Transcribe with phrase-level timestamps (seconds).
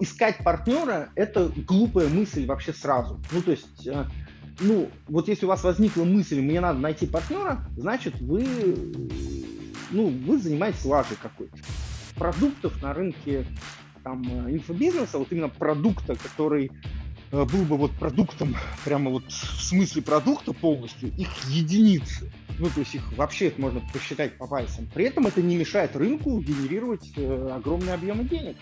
[0.00, 3.20] искать партнера– это глупая мысль вообще сразу.
[3.32, 4.04] Ну, то есть, э,
[4.60, 8.46] ну, вот если у вас возникла мысль, мне надо найти партнера, значит, вы,
[9.90, 11.56] ну, вы занимаетесь лажей какой-то.
[12.16, 13.46] Продуктов на рынке
[14.02, 16.70] там, э, инфобизнеса, вот именно продукта, который
[17.32, 22.30] э, был бы вот продуктом, прямо вот в смысле продукта полностью, их единицы.
[22.58, 24.88] Ну, то есть их вообще это можно посчитать по пальцам.
[24.94, 28.56] При этом это не мешает рынку генерировать э, огромные объемы денег.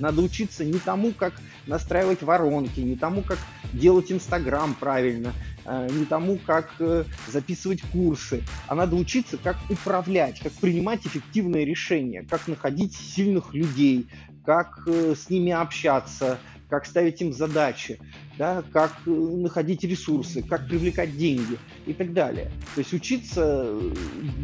[0.00, 1.34] Надо учиться не тому, как
[1.66, 3.38] настраивать воронки, не тому, как
[3.72, 5.32] делать Инстаграм правильно,
[5.64, 11.64] э, не тому, как э, записывать курсы, а надо учиться, как управлять, как принимать эффективные
[11.64, 14.08] решения, как находить сильных людей,
[14.44, 17.98] как э, с ними общаться, как ставить им задачи,
[18.38, 22.50] да, как находить ресурсы, как привлекать деньги и так далее.
[22.74, 23.74] То есть учиться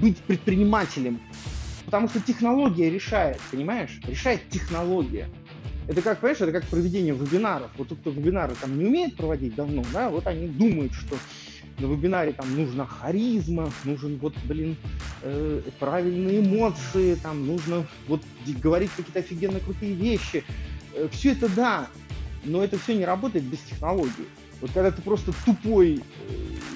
[0.00, 1.20] быть предпринимателем,
[1.84, 4.00] потому что технология решает, понимаешь?
[4.06, 5.28] Решает технология.
[5.88, 7.70] Это как, понимаешь, это как проведение вебинаров.
[7.78, 11.16] Вот кто вебинары там не умеет проводить давно, да, вот они думают, что
[11.78, 14.76] на вебинаре там нужна харизма, нужен вот, блин,
[15.22, 18.22] э, правильные эмоции, там нужно вот
[18.62, 20.42] говорить какие-то офигенно крутые вещи.
[20.94, 21.88] Э, все это да,
[22.44, 24.26] но это все не работает без технологии.
[24.60, 26.00] Вот когда ты просто тупой, э,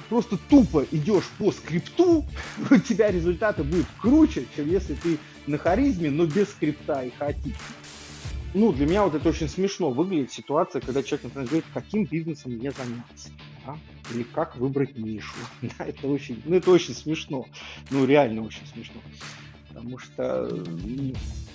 [0.08, 2.24] просто тупо идешь по скрипту,
[2.70, 7.56] у тебя результаты будут круче, чем если ты на харизме, но без скрипта и хаотично
[8.54, 12.52] ну, для меня вот это очень смешно выглядит ситуация, когда человек, например, говорит, каким бизнесом
[12.52, 13.30] мне заняться,
[13.64, 13.78] да?
[14.12, 15.34] или как выбрать нишу.
[15.78, 17.46] Да, это очень, ну, это очень смешно,
[17.90, 19.00] ну, реально очень смешно.
[19.68, 20.64] Потому что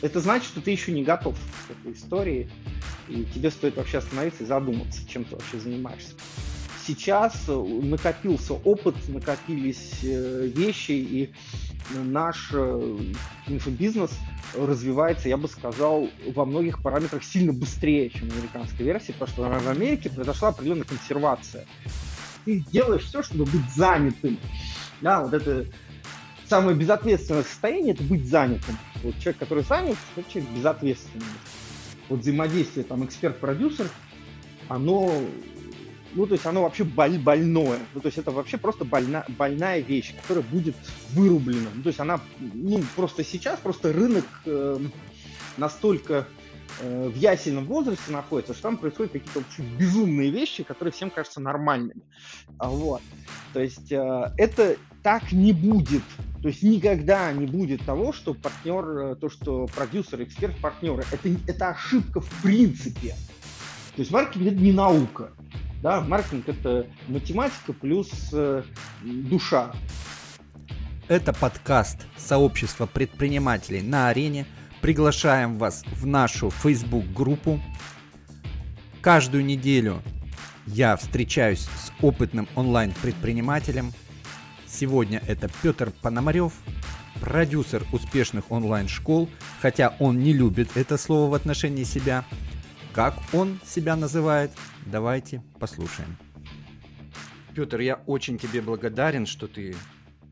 [0.01, 1.35] это значит, что ты еще не готов
[1.67, 2.49] к этой истории,
[3.09, 6.13] и тебе стоит вообще остановиться и задуматься, чем ты вообще занимаешься.
[6.85, 11.33] Сейчас накопился опыт, накопились э, вещи, и
[11.95, 12.97] наш э,
[13.47, 14.11] инфобизнес
[14.55, 19.67] развивается, я бы сказал, во многих параметрах сильно быстрее, чем американская версия, потому что в
[19.67, 21.65] Америке произошла определенная консервация.
[22.45, 24.37] Ты делаешь все, чтобы быть занятым.
[25.01, 25.65] Да, вот это
[26.47, 28.77] самое безответственное состояние– это быть занятым.
[29.03, 31.25] Вот человек, который занят, это человек безответственный.
[32.09, 33.89] Вот взаимодействие там эксперт-продюсер,
[34.69, 35.11] оно
[36.15, 37.79] ну, то есть оно вообще боль, больное.
[37.93, 40.75] Ну, то есть это вообще просто больна, больная вещь, которая будет
[41.11, 41.69] вырублена.
[41.73, 44.79] Ну, то есть она, ну, просто сейчас просто рынок э,
[45.57, 46.27] настолько
[46.79, 51.41] э, в ясельном возрасте находится, что там происходят какие-то вообще безумные вещи, которые всем кажутся
[51.41, 52.01] нормальными.
[52.57, 53.01] А, вот.
[53.53, 56.03] То есть э, это так не будет.
[56.41, 61.29] То есть никогда не будет того, что партнер, э, то, что продюсер, эксперт, партнеры, это,
[61.47, 63.15] это ошибка в принципе.
[63.95, 65.31] То есть маркетинг это не наука.
[65.81, 68.63] Да, маркетинг это математика плюс э,
[69.01, 69.71] душа.
[71.07, 74.47] Это подкаст сообщества предпринимателей на арене.
[74.81, 77.61] Приглашаем вас в нашу Facebook-группу.
[78.99, 80.01] Каждую неделю
[80.67, 83.93] я встречаюсь с опытным онлайн-предпринимателем.
[84.67, 86.51] Сегодня это Петр Пономарев,
[87.21, 89.29] продюсер успешных онлайн-школ,
[89.61, 92.25] хотя он не любит это слово в отношении себя–
[92.95, 94.51] как он себя называет?
[94.85, 96.15] Давайте послушаем.
[97.53, 99.75] Петр, я очень тебе благодарен, что ты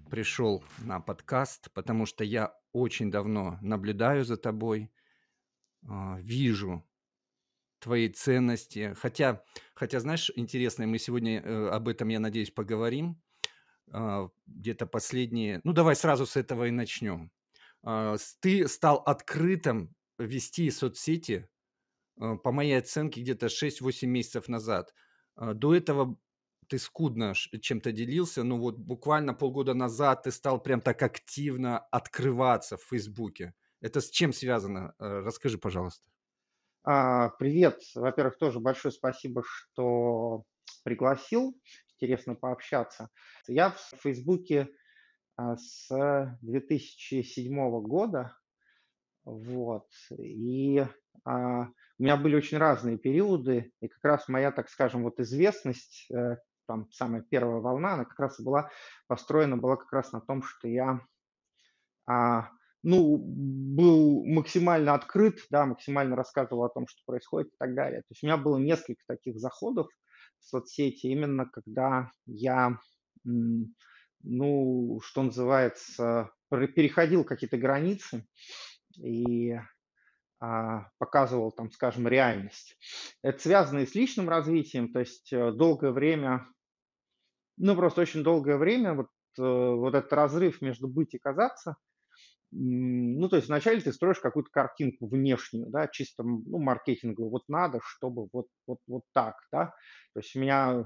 [0.09, 4.89] пришел на подкаст, потому что я очень давно наблюдаю за тобой,
[5.85, 6.87] а, вижу
[7.79, 8.95] твои ценности.
[8.97, 9.43] Хотя,
[9.75, 13.21] хотя, знаешь, интересно, мы сегодня э, об этом, я надеюсь, поговорим.
[13.91, 15.59] А, где-то последние...
[15.65, 17.29] Ну, давай сразу с этого и начнем.
[17.83, 21.49] А, ты стал открытым вести соцсети
[22.19, 24.93] Э, по моей оценке, где-то 6-8 месяцев назад.
[25.35, 26.17] А, до этого
[26.67, 32.77] ты скудно чем-то делился, но вот буквально полгода назад ты стал прям так активно открываться
[32.77, 33.53] в Фейсбуке.
[33.81, 34.95] Это с чем связано?
[34.99, 36.09] Э, расскажи, пожалуйста.
[36.85, 37.81] А, привет.
[37.95, 40.43] Во-первых, тоже большое спасибо, что
[40.83, 41.57] пригласил.
[41.95, 43.09] Интересно пообщаться.
[43.47, 44.69] Я в Фейсбуке
[45.35, 48.37] а, с 2007 года.
[49.25, 49.87] Вот.
[50.17, 50.83] И
[51.25, 56.37] у меня были очень разные периоды, и как раз моя, так скажем, вот известность, э,
[56.67, 58.69] там самая первая волна, она как раз была
[59.07, 60.99] построена была как раз на том, что я
[62.05, 62.49] а,
[62.83, 68.01] ну, был максимально открыт, да, максимально рассказывал о том, что происходит и так далее.
[68.01, 69.87] То есть у меня было несколько таких заходов
[70.39, 72.77] в соцсети, именно когда я,
[73.23, 78.27] ну, что называется, переходил какие-то границы
[78.97, 79.65] и а,
[80.97, 82.77] показывал, там, скажем, реальность.
[83.21, 86.47] Это связано и с личным развитием, то есть э, долгое время,
[87.57, 89.07] ну, просто очень долгое время вот,
[89.39, 91.75] э, вот этот разрыв между быть и казаться,
[92.55, 97.79] ну, то есть вначале ты строишь какую-то картинку внешнюю, да, чисто, ну, маркетинговую, вот надо,
[97.83, 99.73] чтобы вот, вот, вот так, да,
[100.13, 100.85] то есть у меня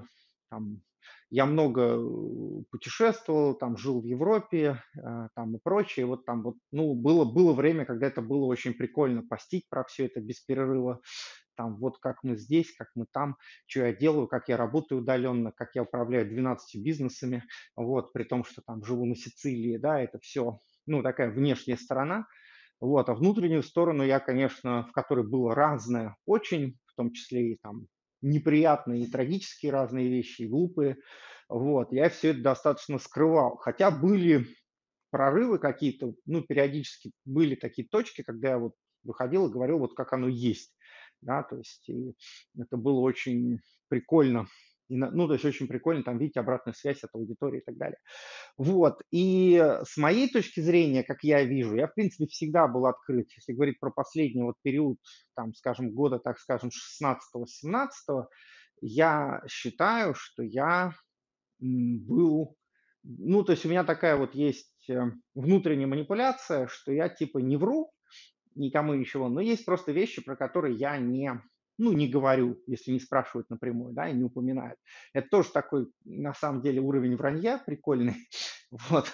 [0.50, 0.82] там,
[1.30, 6.56] я много э, путешествовал, там жил в Европе, э, там и прочее, вот там вот,
[6.72, 11.02] ну, было, было время, когда это было очень прикольно постить про все это без перерыва,
[11.56, 13.36] там вот как мы здесь, как мы там,
[13.66, 17.44] что я делаю, как я работаю удаленно, как я управляю 12 бизнесами,
[17.76, 22.28] вот, при том, что там живу на Сицилии, да, это все, ну, такая внешняя сторона,
[22.80, 27.58] вот, а внутреннюю сторону я, конечно, в которой было разное очень, в том числе и
[27.58, 27.88] там
[28.22, 30.98] неприятные и трагические разные вещи, и глупые,
[31.50, 34.46] вот, я все это достаточно скрывал, хотя были
[35.12, 38.74] прорывы какие-то, ну, периодически были такие точки, когда я вот
[39.04, 40.74] выходил и говорил, вот как оно есть
[41.22, 42.14] да, то есть и
[42.58, 43.60] это было очень
[43.90, 44.48] прикольно,
[44.90, 47.98] и, ну, то есть очень прикольно там видеть обратную связь от аудитории и так далее.
[48.58, 53.28] Вот, и с моей точки зрения, как я вижу, я, в принципе, всегда был открыт,
[53.36, 54.98] если говорить про последний вот период,
[55.36, 56.70] там, скажем, года, так скажем,
[57.04, 57.88] 16-17,
[58.82, 60.94] я считаю, что я
[61.60, 62.56] был,
[63.04, 65.00] ну, то есть у меня такая вот есть э,
[65.34, 67.92] внутренняя манипуляция, что я типа не вру,
[68.56, 69.30] никому ничего.
[69.30, 71.32] Но есть просто вещи, про которые я не,
[71.78, 74.80] ну, не говорю, если не спрашивают напрямую, да, и не упоминают.
[75.14, 78.16] Это тоже такой, на самом деле, уровень вранья прикольный.
[78.90, 79.06] Вот.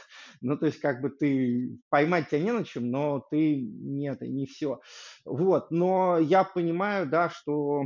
[0.42, 4.48] Ну, то есть, как бы ты поймать тебя не на чем, но ты нет, не
[4.48, 4.82] все.
[5.26, 5.70] Вот.
[5.70, 7.84] Но я понимаю, да, что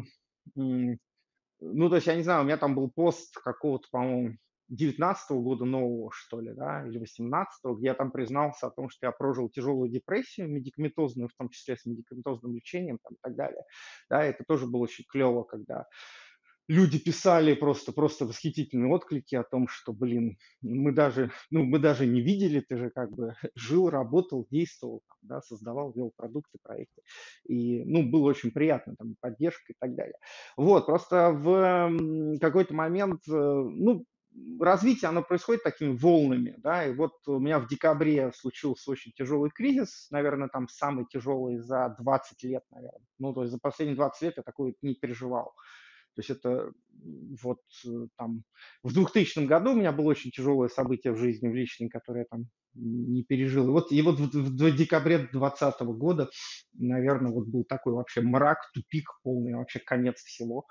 [1.59, 4.37] ну, то есть, я не знаю, у меня там был пост какого-то, по-моему,
[4.69, 9.05] 19 года нового, что ли, да, или 18 где я там признался о том, что
[9.07, 13.63] я прожил тяжелую депрессию медикаментозную, в том числе с медикаментозным лечением там, и так далее.
[14.09, 15.85] Да, это тоже было очень клево, когда
[16.67, 22.05] люди писали просто, просто восхитительные отклики о том, что, блин, мы даже, ну, мы даже
[22.05, 27.01] не видели, ты же как бы жил, работал, действовал, да, создавал, вел продукты, проекты.
[27.47, 30.17] И, ну, было очень приятно, там, поддержка и так далее.
[30.57, 34.05] Вот, просто в какой-то момент, э, ну,
[34.59, 39.49] развитие, оно происходит такими волнами, да, и вот у меня в декабре случился очень тяжелый
[39.49, 43.07] кризис, наверное, там самый тяжелый за 20 лет, наверное.
[43.19, 45.53] Ну, то есть за последние 20 лет я такой не переживал.
[46.17, 46.71] То есть это
[47.43, 48.43] вот э, там
[48.81, 52.25] в 2000 году у меня было очень тяжелое событие в жизни, в личной, которое я
[52.25, 53.67] там не пережил.
[53.67, 56.27] И вот, и вот в, в декабре 2020 года,
[56.73, 60.65] наверное, вот был такой вообще мрак, тупик полный, вообще конец всего.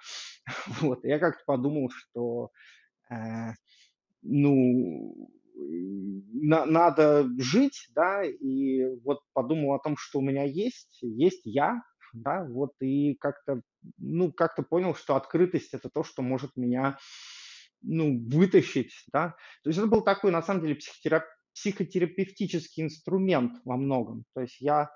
[0.81, 1.05] Вот.
[1.05, 2.51] Я как-то подумал, что
[4.23, 11.43] ну, на, надо жить, да, и вот подумал о том, что у меня есть, есть
[11.45, 11.83] я,
[12.13, 13.63] да, вот, и как-то,
[13.99, 16.99] ну, как-то понял, что открытость– это то, что может меня,
[17.83, 19.37] ну, вытащить, да.
[19.63, 21.25] То есть это был такой, на самом деле, психотерап...
[21.55, 24.25] психотерапевтический инструмент во многом.
[24.35, 24.91] То есть я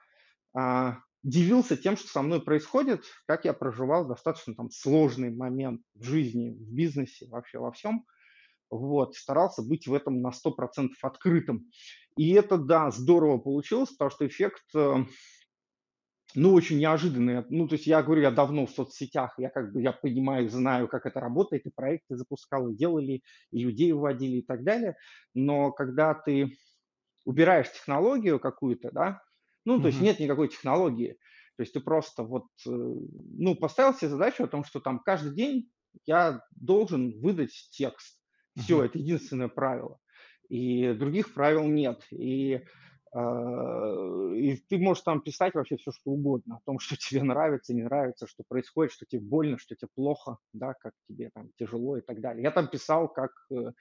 [0.55, 6.05] а, дивился тем, что со мной происходит, как я проживал достаточно там сложный момент в
[6.05, 8.07] жизни, в бизнесе, вообще во всем.
[8.71, 11.71] Вот, старался быть в этом на 100% открытым.
[12.17, 15.05] И это, да, здорово получилось, потому что эффект, э,
[16.37, 17.45] ну, очень неожиданный.
[17.49, 20.87] Ну, то есть я говорю, я давно в соцсетях, я как бы, я понимаю, знаю,
[20.87, 24.97] как это работает, и проекты запускал, и делали, и людей выводили и так далее.
[25.35, 26.57] Но когда ты
[27.25, 29.21] убираешь технологию какую-то, да,
[29.65, 29.87] ну, то mm-hmm.
[29.87, 31.19] есть нет никакой технологии.
[31.57, 35.35] То есть ты просто вот, э, ну, поставил себе задачу о том, что там каждый
[35.35, 35.71] день
[36.07, 38.19] я должен выдать текст.
[38.57, 38.87] Все, mm-hmm.
[38.87, 39.99] это единственное правило.
[40.49, 42.03] И других правил нет.
[42.11, 42.63] И,
[43.15, 47.75] э, и ты можешь там писать вообще все, что угодно, о том, что тебе нравится,
[47.75, 51.99] не нравится, что происходит, что тебе больно, что тебе плохо, да, как тебе там тяжело
[51.99, 52.43] и так далее.
[52.43, 53.73] Я там писал, как Э,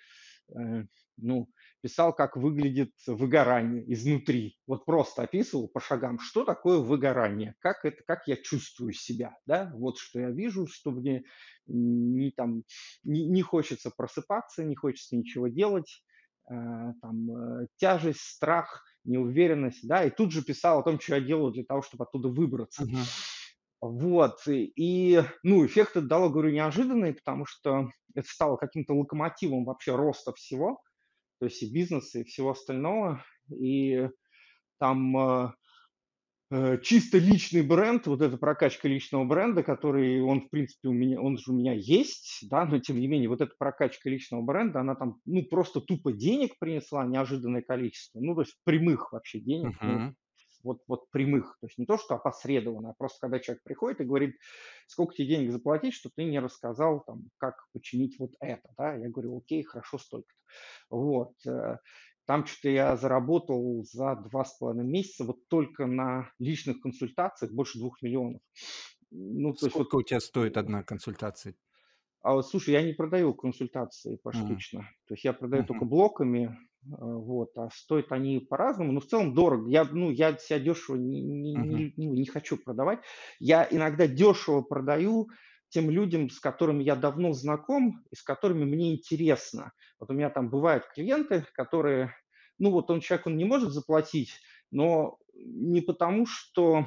[1.17, 1.49] ну,
[1.81, 4.57] писал, как выглядит выгорание изнутри.
[4.67, 9.71] Вот просто описывал по шагам, что такое выгорание, как это, как я чувствую себя, да,
[9.75, 11.23] вот что я вижу, что мне
[11.67, 12.63] не, там,
[13.03, 16.03] не, не хочется просыпаться, не хочется ничего делать,
[16.49, 16.53] э,
[17.01, 21.51] там, э, тяжесть, страх, неуверенность, да, и тут же писал о том, что я делаю
[21.51, 22.83] для того, чтобы оттуда выбраться.
[22.83, 23.38] Uh-huh.
[23.81, 29.95] Вот, и, ну, эффект это дало, говорю, неожиданный, потому что это стало каким-то локомотивом вообще
[29.95, 30.81] роста всего,
[31.39, 34.09] то есть и бизнеса, и всего остального, и
[34.79, 35.53] там э,
[36.51, 41.21] э, чисто личный бренд, вот эта прокачка личного бренда, который, он, в принципе, у меня,
[41.21, 44.81] он же у меня есть, да, но тем не менее, вот эта прокачка личного бренда,
[44.81, 49.81] она там, ну, просто тупо денег принесла, неожиданное количество, ну, то есть прямых вообще денег,
[49.81, 49.87] uh-huh.
[49.87, 50.13] ну,
[50.63, 54.05] вот, вот прямых, то есть не то, что опосредованно, а просто когда человек приходит и
[54.05, 54.35] говорит,
[54.87, 59.09] сколько тебе денег заплатить, что ты не рассказал, там, как починить вот это, да, я
[59.09, 60.39] говорю, окей, хорошо, столько-то.
[60.89, 61.33] Вот.
[61.45, 61.77] Э,
[62.25, 67.79] там что-то я заработал за два с половиной месяца вот только на личных консультациях больше
[67.79, 68.41] двух миллионов.
[69.11, 71.55] Ну, то Сколько есть, вот, у тебя стоит одна консультация?
[72.21, 74.79] А вот, слушай, я не продаю консультации поштучно.
[74.79, 75.07] Mm.
[75.07, 75.67] То есть я продаю mm-hmm.
[75.67, 79.69] только блоками, вот, а стоят они по-разному, но в целом дорого.
[79.69, 81.93] Я, ну, я себя дешево не, не, mm-hmm.
[81.97, 82.99] не, ну, не хочу продавать.
[83.39, 85.29] Я иногда дешево продаю
[85.69, 89.71] тем людям, с которыми я давно знаком и с которыми мне интересно.
[89.99, 92.13] Вот у меня там бывают клиенты, которые,
[92.57, 94.33] ну вот он человек, он не может заплатить,
[94.71, 96.85] но не потому, что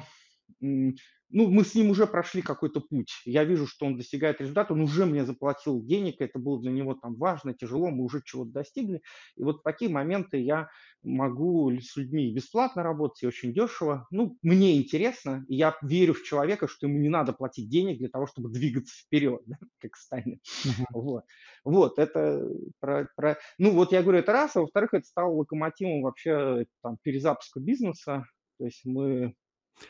[0.59, 3.11] ну, мы с ним уже прошли какой-то путь.
[3.25, 6.93] Я вижу, что он достигает результата, он уже мне заплатил денег, это было для него
[6.93, 9.01] там важно, тяжело, мы уже чего-то достигли.
[9.35, 10.69] И вот в такие моменты я
[11.01, 14.07] могу с людьми бесплатно работать и очень дешево.
[14.11, 18.09] Ну, мне интересно, и я верю в человека, что ему не надо платить денег для
[18.09, 20.39] того, чтобы двигаться вперед, да, как станет.
[20.65, 20.85] Uh-huh.
[20.91, 21.23] Вот.
[21.63, 22.47] вот, это
[22.79, 23.37] про, про...
[23.57, 28.25] Ну, вот я говорю, это раз, а во-вторых, это стало локомотивом вообще там, перезапуска бизнеса.
[28.59, 29.33] То есть мы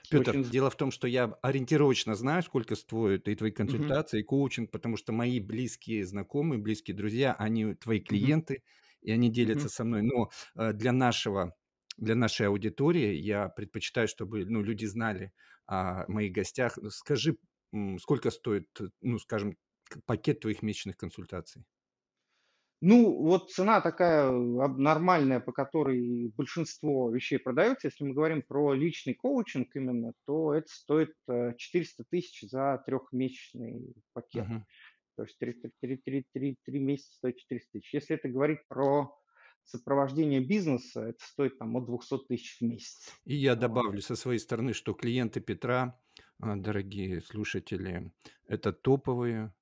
[0.10, 0.50] Петр, Очень...
[0.50, 4.98] дело в том, что я ориентировочно знаю, сколько стоят и твои консультации, и коучинг, потому
[4.98, 8.63] что мои близкие знакомые, близкие друзья, они твои клиенты,
[9.02, 10.02] и они делятся со мной.
[10.02, 11.54] Но э, для нашего
[11.98, 15.32] для нашей аудитории я предпочитаю, чтобы ну, люди знали
[15.68, 16.78] о моих гостях.
[16.90, 17.38] Скажи,
[18.00, 18.68] сколько стоит,
[19.02, 19.58] ну, скажем,
[20.06, 21.63] пакет твоих месячных консультаций?
[22.86, 27.88] Ну, вот цена такая нормальная, по которой большинство вещей продается.
[27.88, 33.96] Если мы говорим про личный коучинг именно, то это стоит 400 э, тысяч за трехмесячный
[34.12, 34.46] пакет.
[34.50, 34.62] Uh-huh.
[35.16, 37.94] То есть 3, 3, 3, 3, 3 месяца стоит 400 тысяч.
[37.94, 39.18] Если это говорить про
[39.63, 43.13] сопровождение бизнеса, это стоит там от 200 тысяч в месяц.
[43.24, 45.98] И я добавлю со своей стороны, что клиенты Петра,
[46.42, 48.12] а, дорогие слушатели,
[48.46, 49.54] это топовые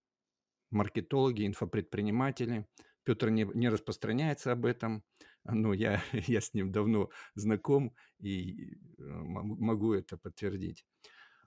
[0.71, 2.65] маркетологи, инфопредприниматели–
[3.03, 5.03] Петр не, не распространяется об этом,
[5.43, 10.85] но я, я с ним давно знаком и э, могу это подтвердить.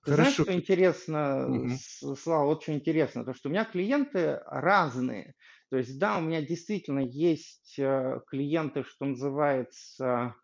[0.01, 0.23] Хорошо.
[0.23, 2.17] Знаешь, что интересно, угу.
[2.17, 5.35] Слава, очень интересно, то, что у меня клиенты разные.
[5.71, 10.35] То есть, да, у меня действительно есть э, клиенты, что называется,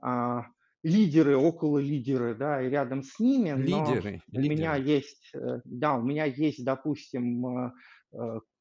[0.00, 0.46] а,
[0.82, 3.50] лидеры, около лидеры, да, и рядом с ними.
[3.50, 4.22] Лидеры.
[4.32, 4.56] Но у лидеры.
[4.56, 7.72] меня есть, э, да, у меня есть, допустим,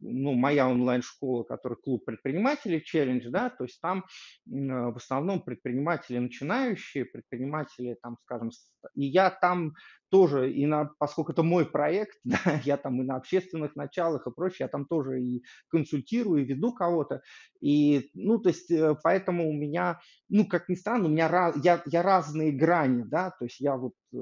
[0.03, 4.05] ну, моя онлайн-школа, которая клуб предпринимателей челлендж, да, то есть там
[4.45, 8.51] в основном предприниматели начинающие, предприниматели, там, скажем,
[8.95, 9.73] и я там
[10.13, 14.31] тоже, и на, поскольку это мой проект, да, я там и на общественных началах и
[14.31, 17.23] прочее, я там тоже и консультирую, и веду кого-то,
[17.61, 21.55] и, ну, то есть, э, поэтому у меня, ну, как ни странно, у меня, раз,
[21.63, 24.17] я, я разные грани, да, то есть я вот, э,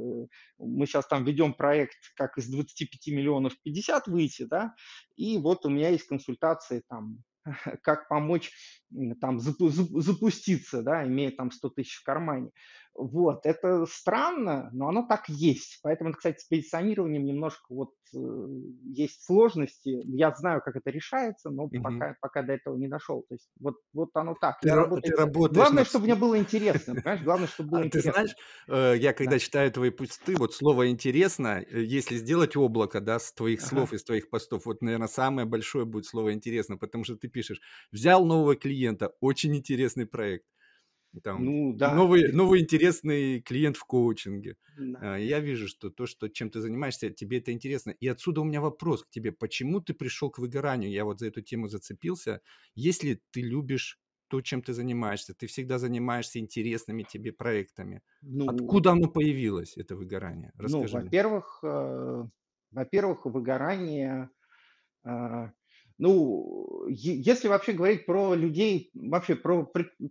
[0.59, 4.73] мы сейчас там ведем проект, как из 25 миллионов 50 выйти, да,
[5.17, 7.23] и вот у меня есть консультации там
[7.83, 8.51] как помочь
[9.19, 12.51] там запуститься, да, имея там 100 тысяч в кармане.
[12.93, 15.79] Вот, это странно, но оно так есть.
[15.81, 18.17] Поэтому, кстати, с позиционированием немножко вот э,
[18.83, 20.01] есть сложности.
[20.03, 21.81] Я знаю, как это решается, но угу.
[21.81, 23.23] пока, пока до этого не дошел.
[23.29, 24.59] То есть вот, вот оно так.
[24.59, 25.01] Ты, работаю...
[25.03, 25.89] ты работаешь Главное, на...
[25.89, 27.21] чтобы мне было интересно, понимаешь?
[27.23, 28.11] Главное, чтобы было а интересно.
[28.11, 28.35] Ты знаешь,
[28.67, 29.39] э, я когда да.
[29.39, 33.69] читаю твои посты, вот слово «интересно», э, если сделать облако, да, с твоих ага.
[33.69, 37.61] слов, из твоих постов, вот, наверное, самое большое будет слово «интересно», потому что ты пишешь
[37.91, 40.45] «взял нового клиента, очень интересный проект».
[41.23, 41.93] Там, ну, да.
[41.93, 44.55] новый, новый интересный клиент в коучинге.
[44.77, 45.15] Да.
[45.15, 47.91] А, я вижу, что то, что, чем ты занимаешься, тебе это интересно.
[47.91, 49.31] И отсюда у меня вопрос к тебе.
[49.31, 50.89] Почему ты пришел к выгоранию?
[50.89, 52.41] Я вот за эту тему зацепился.
[52.75, 53.99] Если ты любишь
[54.29, 58.01] то, чем ты занимаешься, ты всегда занимаешься интересными тебе проектами.
[58.21, 60.53] Ну, Откуда оно появилось, это выгорание?
[60.55, 62.23] Ну, Расскажи ну, во-первых, э,
[62.71, 64.29] во-первых, выгорание
[65.03, 65.49] э,
[66.01, 69.63] ну, если вообще говорить про людей, вообще про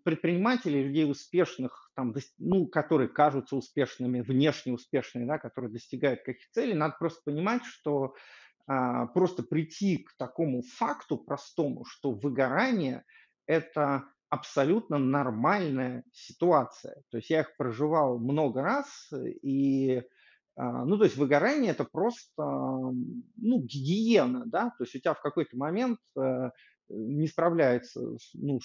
[0.05, 6.75] предпринимателей, людей успешных, там, ну, которые кажутся успешными, внешне успешными, да, которые достигают каких целей,
[6.75, 8.15] надо просто понимать, что
[8.69, 13.03] а, просто прийти к такому факту простому, что выгорание–
[13.47, 17.03] это абсолютно нормальная ситуация.
[17.11, 19.11] То есть я их проживал много раз,
[19.43, 20.05] и
[20.57, 25.57] ну, то есть выгорание это просто, ну, гигиена, да, то есть у тебя в какой-то
[25.57, 26.51] момент э,
[26.91, 28.61] не справляется, ну,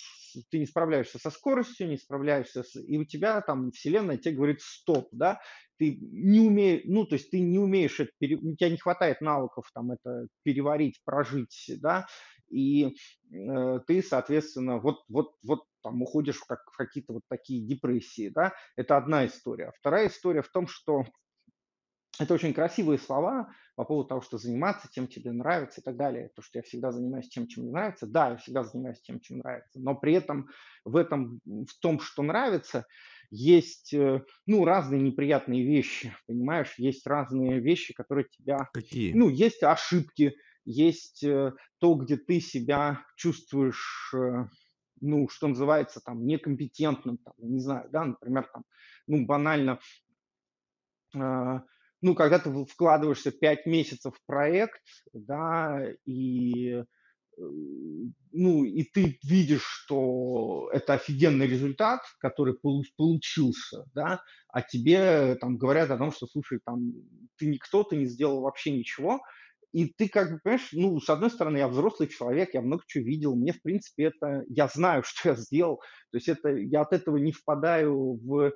[0.49, 4.61] ты не справляешься со скоростью, не справляешься, с, и у тебя там вселенная тебе говорит
[4.61, 5.39] стоп, да,
[5.77, 9.69] ты не умеешь, ну, то есть ты не умеешь это, у тебя не хватает навыков
[9.73, 12.07] там это переварить, прожить, да,
[12.49, 12.95] и
[13.31, 18.29] э, ты, соответственно, вот, вот, вот там уходишь в, как, в какие-то вот такие депрессии,
[18.29, 19.71] да, это одна история.
[19.77, 21.03] Вторая история в том, что
[22.19, 26.29] это очень красивые слова по поводу того, что заниматься тем, тебе нравится и так далее.
[26.35, 28.07] То, что я всегда занимаюсь тем, чем мне нравится.
[28.07, 29.79] Да, я всегда занимаюсь тем, чем нравится.
[29.79, 30.49] Но при этом
[30.85, 32.85] в этом, в том, что нравится,
[33.31, 36.75] есть, э, ну, разные неприятные вещи, понимаешь?
[36.77, 38.69] Есть разные вещи, которые тебя...
[38.73, 39.13] Какие?
[39.13, 44.45] Ну, есть ошибки, есть э, то, где ты себя чувствуешь, э,
[45.01, 48.63] ну, что называется, там, некомпетентным, там, не знаю, да, например, там,
[49.07, 49.79] ну, банально,
[51.15, 51.63] а,
[52.01, 54.81] ну, когда ты вкладываешься 5 месяцев в проект,
[55.13, 56.83] да, и э,
[57.37, 65.89] ну, и ты видишь, что это офигенный результат, который получился, да, а тебе там говорят
[65.91, 66.93] о том, что, слушай, там,
[67.37, 69.21] ты никто, ты не сделал вообще ничего,
[69.75, 73.03] и ты как бы, понимаешь, ну, с одной стороны, я взрослый человек, я много чего
[73.03, 76.93] видел, мне, в принципе, это, я знаю, что я сделал, то есть это, я от
[76.93, 78.53] этого не впадаю в,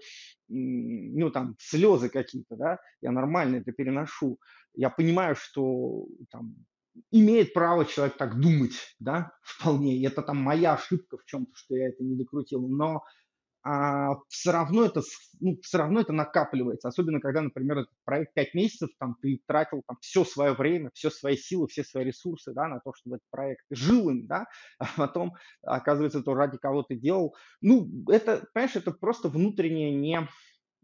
[0.48, 4.40] ну, там, слезы какие-то, да, я нормально это переношу.
[4.74, 6.56] Я понимаю, что там
[7.12, 11.76] имеет право человек так думать, да, вполне, и это там моя ошибка в чем-то, что
[11.76, 13.04] я это не докрутил, но
[13.64, 15.02] а все равно это,
[15.40, 16.88] ну, все равно это накапливается.
[16.88, 21.36] Особенно, когда, например, проект 5 месяцев, там, ты тратил там, все свое время, все свои
[21.36, 24.48] силы, все свои ресурсы, да, на то, чтобы этот проект жил им, да,
[24.80, 27.36] а потом, оказывается, то, ради кого ты делал.
[27.62, 30.28] Ну, это, понимаешь, это просто внутреннее не,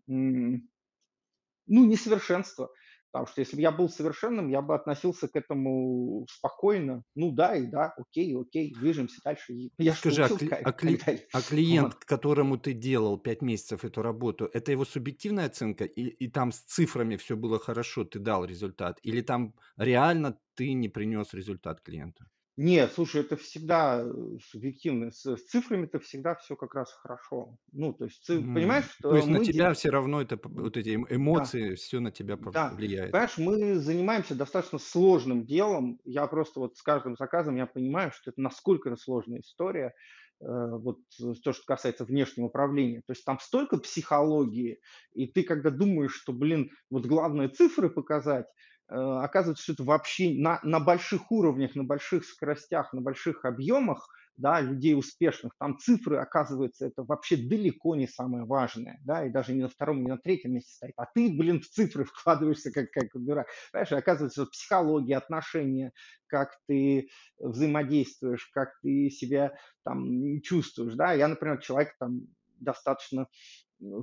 [0.08, 2.70] ну, несовершенство.
[3.16, 7.04] Потому что если бы я был совершенным, я бы относился к этому спокойно.
[7.16, 9.54] Ну да, и да, окей, окей, движемся дальше.
[9.78, 12.06] Я Скажи, а, кли- а, кли- а клиент, вот.
[12.06, 16.60] которому ты делал 5 месяцев эту работу, это его субъективная оценка, и, и там с
[16.60, 22.26] цифрами все было хорошо, ты дал результат, или там реально ты не принес результат клиенту?
[22.58, 25.12] Нет, слушай, это всегда э, субъективно.
[25.12, 27.58] С, с цифрами это всегда все как раз хорошо.
[27.74, 30.90] Ну, то есть, ты понимаешь, что То есть на тебя все равно это вот эти
[30.90, 32.70] эм, Да, эмоции, все на тебя да.
[32.70, 33.12] влияет.
[33.12, 36.00] Понимаешь, мы занимаемся достаточно сложным делом.
[36.06, 39.94] Я просто вот с каждым заказом я понимаю, что это насколько это сложная история.
[40.40, 41.00] Э, вот
[41.44, 43.02] то, что касается внешнего управления.
[43.06, 44.80] То есть там столько психологии,
[45.14, 50.34] и ты когда думаешь, что, блин, вот главное цифры показать, Э, оказывается, что это вообще
[50.34, 56.18] на, на больших уровнях, на больших скоростях, на больших объемах да, людей успешных, там цифры,
[56.18, 60.18] оказывается, это вообще далеко не самое важное, да, и даже не на втором, не на
[60.18, 63.48] третьем месте стоит, а ты, блин, в цифры вкладываешься как, как дурак.
[63.72, 65.94] Понимаешь, оказывается, психология, отношения,
[66.28, 72.28] как ты взаимодействуешь, как ты себя там чувствуешь, да, я, например, человек там
[72.60, 73.28] достаточно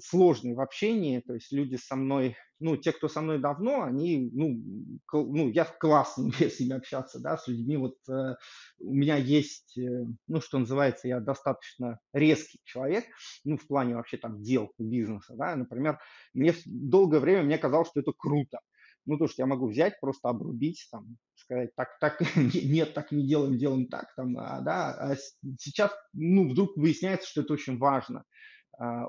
[0.03, 4.31] сложный в общении, то есть люди со мной, ну, те, кто со мной давно, они,
[4.33, 8.35] ну, ну я классно умею с ними общаться, да, с людьми, вот э,
[8.81, 13.05] у меня есть, э, ну, что называется, я достаточно резкий человек,
[13.45, 15.99] ну, в плане вообще там дел, бизнеса, да, например,
[16.35, 18.61] мне долгое время мне казалось, что это круто,
[19.07, 23.27] ну, то, что я могу взять, просто обрубить, там, сказать, так, так, нет, так не
[23.27, 25.17] делаем, делаем так, там, а, да, а
[25.59, 28.25] сейчас, ну, вдруг выясняется, что это очень важно,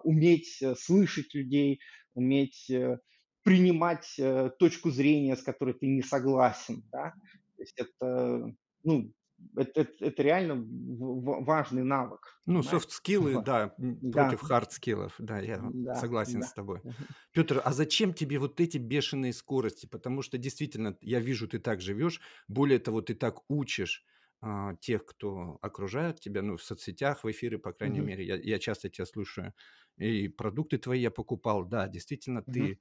[0.04, 1.80] уметь э, слышать людей,
[2.14, 3.00] уметь э,
[3.44, 7.14] принимать э, точку зрения, с которой ты не согласен, да,
[7.56, 9.12] то есть это, ну,
[9.56, 12.40] это, это, это реально важный навык.
[12.46, 16.48] Ну, софт-скиллы, да, да, против хард-скиллов, да, я да, согласен да.
[16.48, 16.82] с тобой.
[17.32, 19.86] Петр, а зачем тебе вот эти бешеные скорости?
[19.86, 24.06] Потому что действительно, я вижу, ты так живешь, более того, ты так учишь
[24.46, 28.04] а, тех, кто окружает тебя, ну, в соцсетях, в эфиры, по крайней mm-hmm.
[28.04, 29.54] мере, я, я часто тебя слушаю,
[29.96, 32.52] и продукты твои я покупал, да, действительно, mm-hmm.
[32.52, 32.80] ты,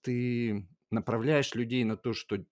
[0.00, 2.44] ты направляешь людей на то, что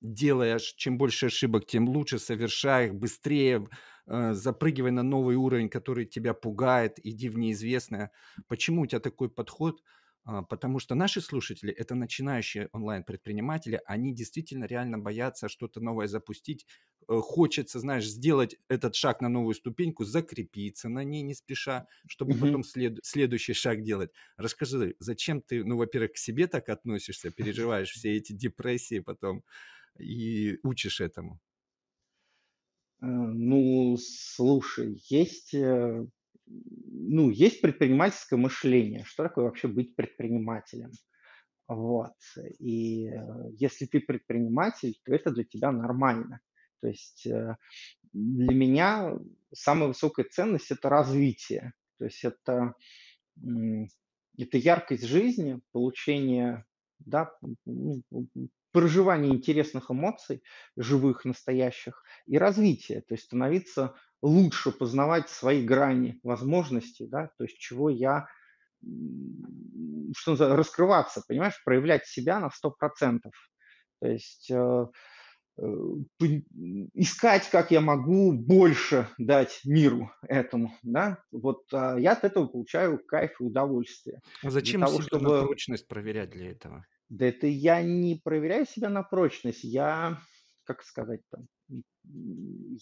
[0.00, 3.68] делаешь, чем больше ошибок, тем лучше, совершай их быстрее,
[4.08, 8.10] э, запрыгивай на новый уровень, который тебя пугает, иди в неизвестное.
[8.48, 9.84] Почему у тебя такой подход?
[10.24, 16.66] А, потому что наши слушатели– это начинающие онлайн-предприниматели, они действительно реально боятся что-то новое запустить,
[17.08, 22.40] хочется, знаешь, сделать этот шаг на новую ступеньку, закрепиться на ней не спеша, чтобы mm-hmm.
[22.40, 24.10] потом след, следующий шаг делать.
[24.36, 29.42] Расскажи, зачем ты, ну, во-первых, к себе так относишься, переживаешь все эти депрессии потом
[29.98, 31.40] и учишь этому?
[33.00, 36.06] Э, ну, слушай, есть э,
[36.46, 39.04] ну, есть предпринимательское мышление.
[39.04, 40.90] Что такое вообще быть предпринимателем?
[41.68, 42.14] Вот.
[42.58, 43.20] И э,
[43.58, 46.40] если ты предприниматель, то это для тебя нормально.
[46.80, 47.56] То есть э,
[48.12, 49.16] для меня
[49.52, 51.72] самая высокая ценность– это развитие.
[51.98, 52.74] То есть это,
[54.36, 56.64] это яркость жизни, получение,
[56.98, 57.32] да,
[58.72, 60.42] проживание интересных эмоций,
[60.76, 63.02] живых, настоящих, и развитие.
[63.02, 68.26] То есть становиться лучше познавать свои грани возможностей, да, то есть чего я
[70.16, 73.20] что называется, раскрываться, понимаешь, проявлять себя на 100%.
[74.00, 74.86] То есть э,
[75.56, 82.98] искать, как я могу больше дать миру этому, да, вот а я от этого получаю
[83.06, 84.20] кайф и удовольствие.
[84.42, 85.38] А зачем того, себя чтобы...
[85.38, 86.84] на прочность проверять для этого?
[87.08, 90.18] Да это я не проверяю себя на прочность, я,
[90.64, 91.46] как сказать там,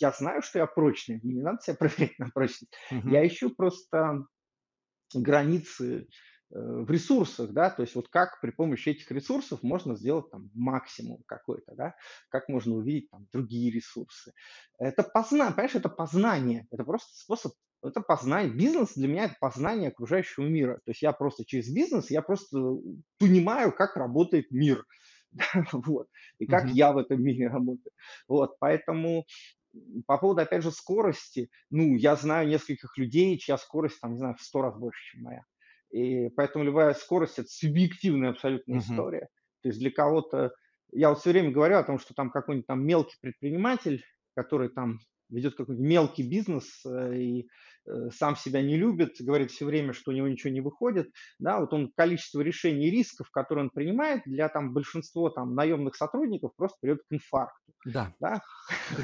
[0.00, 2.72] я знаю, что я прочный, мне не надо себя проверять на прочность.
[2.90, 3.08] Угу.
[3.08, 4.26] Я ищу просто
[5.14, 6.06] границы э,
[6.54, 11.22] в ресурсах, да, то есть вот как при помощи этих ресурсов можно сделать там максимум
[11.26, 11.94] какой-то, да,
[12.28, 14.32] как можно увидеть там другие ресурсы.
[14.78, 19.88] Это познание, понимаешь, это познание, это просто способ, это познание, бизнес для меня это познание
[19.88, 22.58] окружающего мира, то есть я просто через бизнес, я просто
[23.18, 24.84] понимаю, как работает мир,
[25.72, 26.74] вот, и как mm-hmm.
[26.74, 27.92] я в этом мире работаю,
[28.28, 29.24] вот, поэтому
[30.06, 34.34] по поводу, опять же, скорости, ну, я знаю нескольких людей, чья скорость, там, не знаю,
[34.34, 35.44] в сто раз больше, чем моя.
[35.92, 38.78] И поэтому любая скорость– это субъективная абсолютно uh-huh.
[38.78, 39.28] история.
[39.62, 40.52] То есть для кого-то…
[40.90, 44.02] Я вот все время говорю о том, что там какой-нибудь там мелкий предприниматель,
[44.34, 44.98] который там
[45.32, 47.48] ведет какой-нибудь мелкий бизнес э, и
[47.86, 51.60] э, сам себя не любит, говорит все время, что у него ничего не выходит, да,
[51.60, 56.54] вот он количество решений и рисков, которые он принимает, для там большинства там наемных сотрудников
[56.56, 57.72] просто приведет к инфаркту.
[57.84, 58.40] Да, да?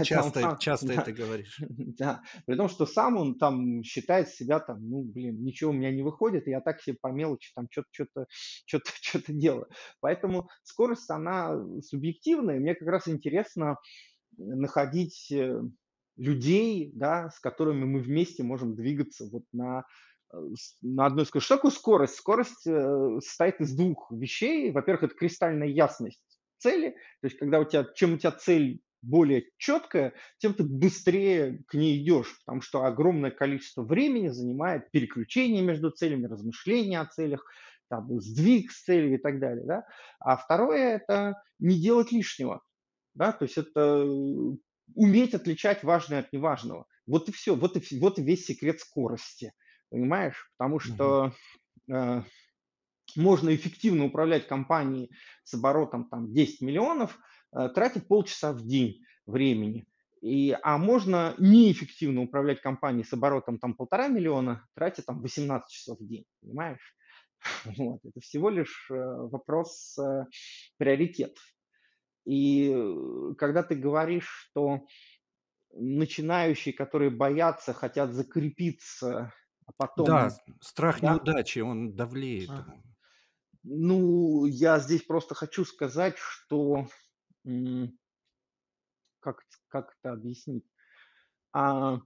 [0.04, 1.60] Часто, сам, часто да, это говоришь.
[1.98, 5.90] Да, при том, что сам он там считает себя там, ну, блин, ничего у меня
[5.90, 8.26] не выходит, и я так себе по мелочи там что-то, что-то,
[8.66, 9.66] что-то, что-то делаю.
[10.00, 13.78] Поэтому скорость, она субъективная, мне как раз интересно
[14.36, 15.60] находить э,
[16.18, 19.84] людей, да, с которыми мы вместе можем двигаться вот на,
[20.32, 20.36] э,
[20.82, 21.46] на одной скорости.
[21.46, 22.14] Что такое скорость?
[22.16, 24.70] Скорость э, состоит из двух вещей.
[24.72, 26.22] Во-первых, это кристальная ясность
[26.58, 26.90] цели.
[27.20, 31.74] То есть, когда у тебя, чем у тебя цель более четкая, тем ты быстрее к
[31.74, 37.44] ней идешь, потому что огромное количество времени занимает переключение между целями, размышления о целях,
[37.88, 39.64] там, сдвиг с целью и так далее.
[39.66, 39.84] Да?
[40.18, 42.60] А второе– это не делать лишнего.
[43.14, 43.32] Да?
[43.32, 44.04] То есть это
[44.94, 46.86] уметь отличать важное от неважного.
[47.06, 49.52] Вот и все, вот и, вот и весь секрет скорости,
[49.90, 50.50] понимаешь?
[50.56, 51.32] Потому что
[51.90, 52.22] э,
[53.16, 55.10] можно эффективно управлять компанией
[55.44, 57.18] с оборотом там 10 миллионов,
[57.52, 59.86] э, тратить полчаса в день времени.
[60.20, 65.98] И, а можно неэффективно управлять компанией с оборотом там полтора миллиона, тратя там 18 часов
[65.98, 66.94] в день, понимаешь?
[67.76, 68.00] Вот.
[68.04, 70.24] Это всего лишь э, вопрос э,
[70.76, 71.42] приоритетов.
[72.28, 74.86] И э, когда ты говоришь, что
[75.72, 79.32] начинающие, которые боятся, хотят закрепиться,
[79.64, 80.06] а потом...
[80.06, 81.14] Да, страх да?
[81.14, 82.50] неудачи, он давлеет.
[82.50, 82.66] А.
[83.62, 86.86] Ну, я здесь просто хочу сказать, что...
[89.20, 90.66] Как, как это объяснить?
[91.54, 91.98] А,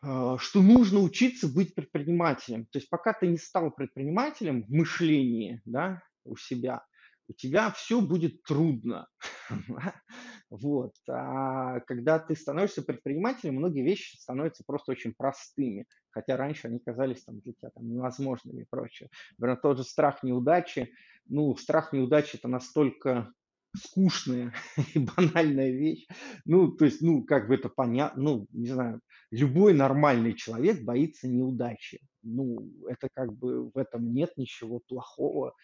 [0.00, 2.66] а, что нужно учиться быть предпринимателем.
[2.66, 6.84] То есть пока ты не стал предпринимателем в мышлении да, у себя,
[7.28, 9.08] у тебя все будет трудно.
[10.50, 10.92] Вот.
[11.08, 17.24] А когда ты становишься предпринимателем, многие вещи становятся просто очень простыми, хотя раньше они казались
[17.24, 19.08] там, для тебя там, невозможными и прочее.
[19.36, 20.92] Например, тот же страх неудачи.
[21.26, 23.32] Ну, страх неудачи– это настолько
[23.76, 24.52] скучная
[24.94, 26.06] и банальная вещь.
[26.44, 31.26] Ну, то есть, ну, как бы это понятно, ну, не знаю, любой нормальный человек боится
[31.26, 32.00] неудачи.
[32.22, 35.54] Ну, это как бы в этом нет ничего плохого.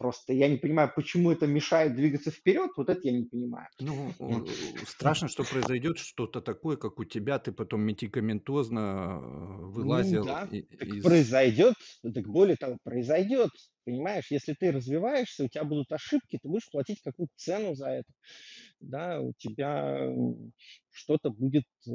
[0.00, 3.68] Просто я не понимаю, почему это мешает двигаться вперед, вот это я не понимаю.
[3.80, 4.46] Ну,
[4.86, 10.24] страшно, что произойдет что-то такое, как у тебя, ты потом медикаментозно э, вылазил.
[10.24, 11.04] Ну, да, из...
[11.04, 13.50] произойдет, так более того, произойдет.
[13.84, 18.12] Понимаешь, если ты развиваешься, у тебя будут ошибки, ты будешь платить какую-то цену за это.
[18.80, 20.14] Да, у тебя
[20.92, 21.92] что-то будет э,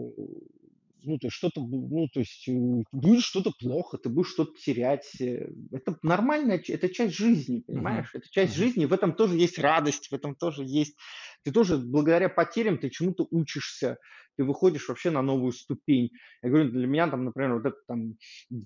[1.06, 2.48] ну, то есть что-то, ну, то есть
[2.92, 5.10] будет что-то плохо, ты будешь что-то терять.
[5.20, 8.12] Э, это нормальная, это часть жизни, понимаешь?
[8.14, 8.20] Uh-huh.
[8.20, 8.58] Это часть uh-huh.
[8.58, 10.98] жизни, в этом тоже есть радость, в этом тоже есть...
[11.44, 13.98] Ты тоже благодаря потерям ты чему-то учишься,
[14.36, 16.10] ты выходишь вообще на новую ступень.
[16.42, 18.16] Я говорю, для меня там, например, вот это там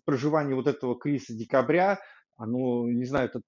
[0.05, 1.99] проживание вот этого кризиса декабря,
[2.37, 3.41] оно, не знаю, это,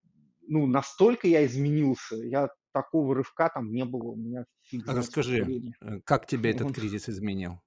[0.47, 4.45] ну, настолько я изменился, я такого рывка там не было у меня.
[4.63, 7.60] Фиг а расскажи, э, как тебя этот кризис изменил?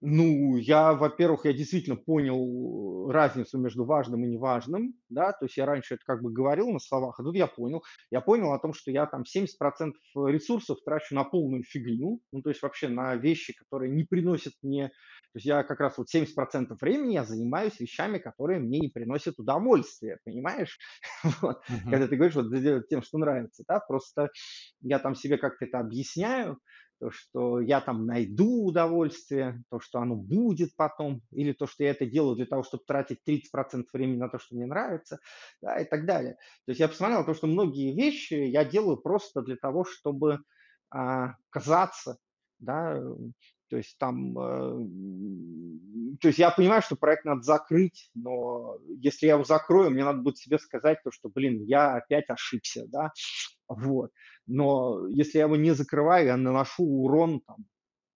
[0.00, 5.66] Ну, я, во-первых, я действительно понял разницу между важным и неважным, да, то есть я
[5.66, 7.82] раньше это как бы говорил на словах, а тут я понял.
[8.12, 12.50] Я понял о том, что я там 70% ресурсов трачу на полную фигню, ну, то
[12.50, 16.78] есть вообще на вещи, которые не приносят мне, то есть я как раз вот 70%
[16.80, 20.78] времени я занимаюсь вещами, которые мне не приносят удовольствия, понимаешь?
[21.42, 21.58] Вот.
[21.90, 24.30] Когда ты говоришь вот тем, что нравится, да, просто
[24.80, 26.58] я там себе как-то это объясняю,
[27.00, 31.90] то, что я там найду удовольствие, то, что оно будет потом, или то, что я
[31.90, 35.18] это делаю для того, чтобы тратить 30% времени на то, что мне нравится,
[35.62, 36.34] да, и так далее.
[36.66, 40.40] То есть я посмотрел то, что многие вещи я делаю просто для того, чтобы
[40.90, 42.18] а, казаться,
[42.58, 43.00] да,
[43.70, 49.34] то есть там, э, то есть я понимаю, что проект надо закрыть, но если я
[49.34, 53.12] его закрою, мне надо будет себе сказать то, что, блин, я опять ошибся, да,
[53.68, 54.10] вот.
[54.48, 57.66] Но если я его не закрываю, я наношу урон там,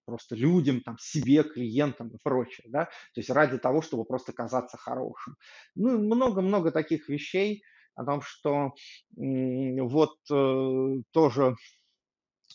[0.05, 4.77] просто людям, там, себе, клиентам и прочее, да, то есть ради того, чтобы просто казаться
[4.77, 5.37] хорошим.
[5.75, 7.63] Ну, много-много таких вещей
[7.95, 8.73] о том, что
[9.15, 11.57] вот э, тоже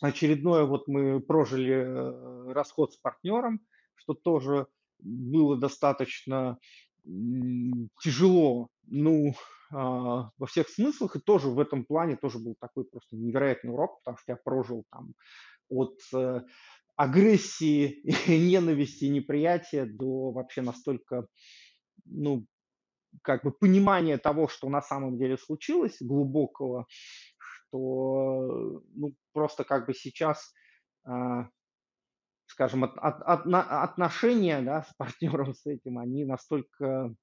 [0.02, 3.62] очередное, вот мы прожили э, расход с партнером,
[3.96, 4.68] что тоже
[5.00, 6.58] было достаточно
[8.02, 9.34] тяжело, ну,
[9.70, 14.18] во всех смыслах, и тоже в этом плане тоже был такой просто невероятный урок, потому
[14.18, 15.14] что я прожил там
[15.70, 16.42] от э,
[16.96, 21.28] агрессии, ненависти, неприятия до вообще настолько,
[22.06, 22.46] ну,
[23.22, 26.88] как бы понимания того, что на самом деле случилось, глубокого,
[27.38, 30.54] что ну, просто как бы сейчас,
[31.06, 31.50] а,
[32.48, 37.14] скажем, от, от, от, отношения да, с партнером с этим, они настолько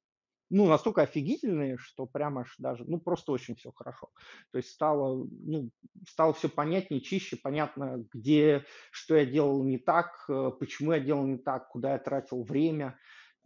[0.50, 4.10] ну, настолько офигительные, что прямо аж даже, ну, просто очень все хорошо.
[4.52, 5.70] То есть стало, ну,
[6.08, 11.26] стало все понятнее, чище, понятно, где, что я делал не так, э, почему я делал
[11.26, 12.98] не так, куда я тратил время,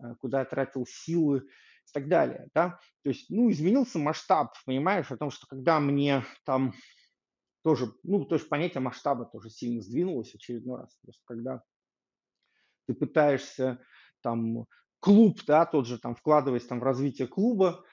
[0.02, 2.78] э, куда я тратил силы и так далее, да.
[3.02, 6.74] То есть, ну, изменился масштаб, понимаешь, о том, что когда мне там
[7.62, 10.96] тоже, ну, то есть понятие масштаба тоже сильно сдвинулось очередной раз.
[11.02, 11.62] Просто когда
[12.86, 13.78] ты пытаешься
[14.22, 14.66] там
[15.00, 17.84] клуб, да, тот же там вкладываясь там в развитие клуба,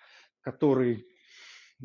[0.41, 1.05] который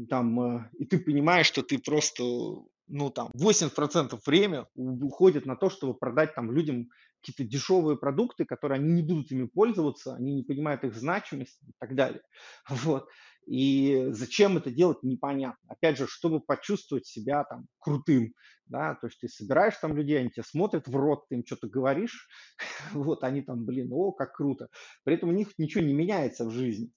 [0.09, 5.71] там, э, и ты понимаешь, что ты просто, ну там, 80% времени уходит на то,
[5.71, 6.89] чтобы продать там людям
[7.21, 11.73] какие-то дешевые продукты, которые они не будут ими пользоваться, они не понимают их значимость и
[11.79, 12.23] так далее.
[12.69, 13.09] Вот.
[13.47, 15.59] И зачем это делать, непонятно.
[15.69, 18.35] Опять же, чтобы почувствовать себя там крутым,
[18.67, 21.69] да, то есть ты собираешь там людей, они тебя смотрят в рот, ты им что-то
[21.69, 22.29] говоришь,
[22.93, 24.69] вот они там, блин, о, как круто.
[25.05, 26.91] При этом у них ничего не меняется в жизни.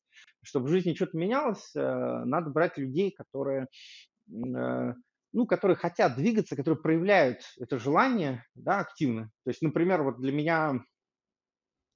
[0.43, 1.79] Чтобы в жизни что-то менялось, э,
[2.25, 3.67] надо брать людей, которые
[4.29, 4.93] э,
[5.33, 9.31] ну, которые хотят двигаться, которые проявляют это желание да, активно.
[9.43, 10.83] То есть, например, вот для меня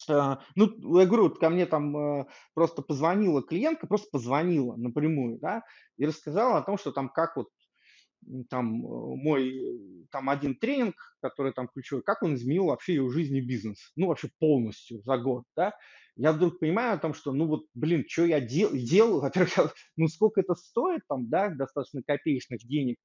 [0.08, 5.64] ну, я говорю, вот ко мне там э, просто позвонила клиентка, просто позвонила напрямую, да,
[5.98, 7.48] и рассказала о том, что там как вот
[8.50, 13.36] там э, мой там один тренинг, который там ключевой, как он изменил вообще ее жизнь
[13.36, 15.74] и бизнес, ну вообще полностью за год, да.
[16.16, 20.08] Я вдруг понимаю о том, что, ну вот, блин, что я дел, делаю, во-первых, ну
[20.08, 22.98] сколько это стоит там, да, достаточно копеечных денег,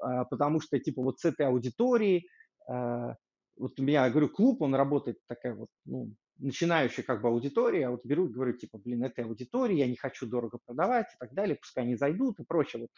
[0.00, 2.28] а, потому что типа вот с этой аудиторией,
[2.68, 3.14] а,
[3.58, 7.80] вот у меня, я говорю, клуб, он работает такая вот, ну, начинающая как бы аудитория,
[7.80, 11.16] я вот беру и говорю, типа, блин, это аудитория, я не хочу дорого продавать и
[11.18, 12.82] так далее, пускай они зайдут и прочее.
[12.82, 12.90] Вот.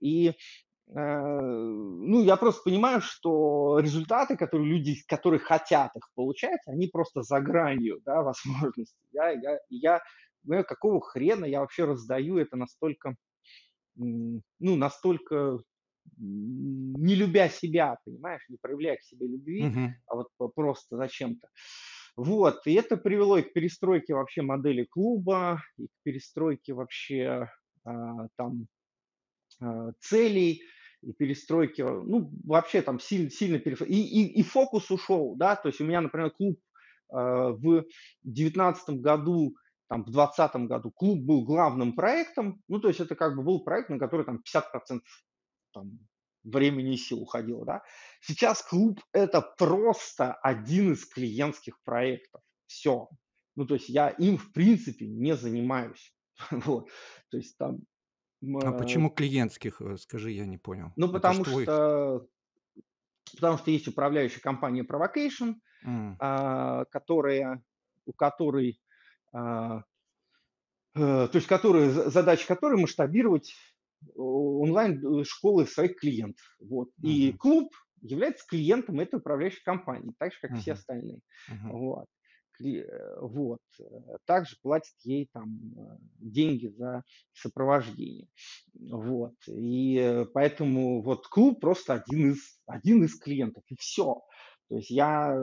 [0.00, 0.32] И э,
[0.94, 7.40] ну, я просто понимаю, что результаты, которые люди, которые хотят их получать, они просто за
[7.40, 9.08] гранью, да, возможностей.
[9.12, 10.02] Я, я, я,
[10.44, 13.16] ну, какого хрена я вообще раздаю это настолько,
[13.96, 15.60] ну, настолько
[16.16, 19.88] не любя себя, понимаешь, не проявляя к себе любви, uh-huh.
[20.06, 21.48] а вот просто зачем-то.
[22.16, 27.50] Вот, и это привело и к перестройке вообще модели клуба, и к перестройке вообще
[27.84, 28.68] а, там
[29.60, 30.62] а, целей,
[31.04, 33.86] и перестройки, ну, вообще там сильно, сильно перешел.
[33.86, 36.58] И, и, и фокус ушел, да, то есть у меня, например, клуб
[37.12, 37.84] э, в
[38.22, 39.54] девятнадцатом году,
[39.88, 43.62] там, в двадцатом году клуб был главным проектом, ну, то есть это как бы был
[43.64, 45.00] проект, на который там 50%
[45.72, 45.98] там,
[46.44, 47.82] времени и сил уходило, да.
[48.20, 52.42] Сейчас клуб– это просто один из клиентских проектов.
[52.66, 53.08] Все.
[53.56, 56.14] Ну, то есть я им, в принципе, не занимаюсь.
[56.50, 56.88] вот.
[57.30, 57.80] То есть там...
[58.62, 60.92] А почему клиентских, э, скажи, я не понял.
[60.96, 62.28] Ну, потому что, что
[63.32, 65.54] потому что есть управляющая компания Provocation,
[65.86, 66.16] mm.
[66.18, 67.62] а, которая,
[68.04, 68.80] у которой,
[69.32, 69.84] а,
[70.94, 73.54] а, то есть которая, задача которой масштабировать
[74.14, 76.44] онлайн-школы своих клиентов.
[76.60, 76.88] Вот.
[76.88, 77.08] Uh-huh.
[77.08, 80.60] И клуб является клиентом этой управляющей компании, так же, как uh-huh.
[80.60, 81.20] все остальные.
[81.50, 81.70] Uh-huh.
[81.70, 82.06] Вот.
[82.62, 83.60] Э, вот.
[84.26, 88.28] Также платит ей там э, деньги за сопровождение.
[88.74, 89.34] Вот.
[89.46, 94.22] И э, поэтому вот клуб просто один из, один из клиентов, и все.
[94.68, 95.36] То есть я,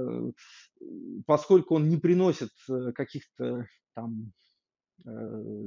[1.27, 2.49] поскольку он не приносит
[2.95, 4.50] каких-то там Э,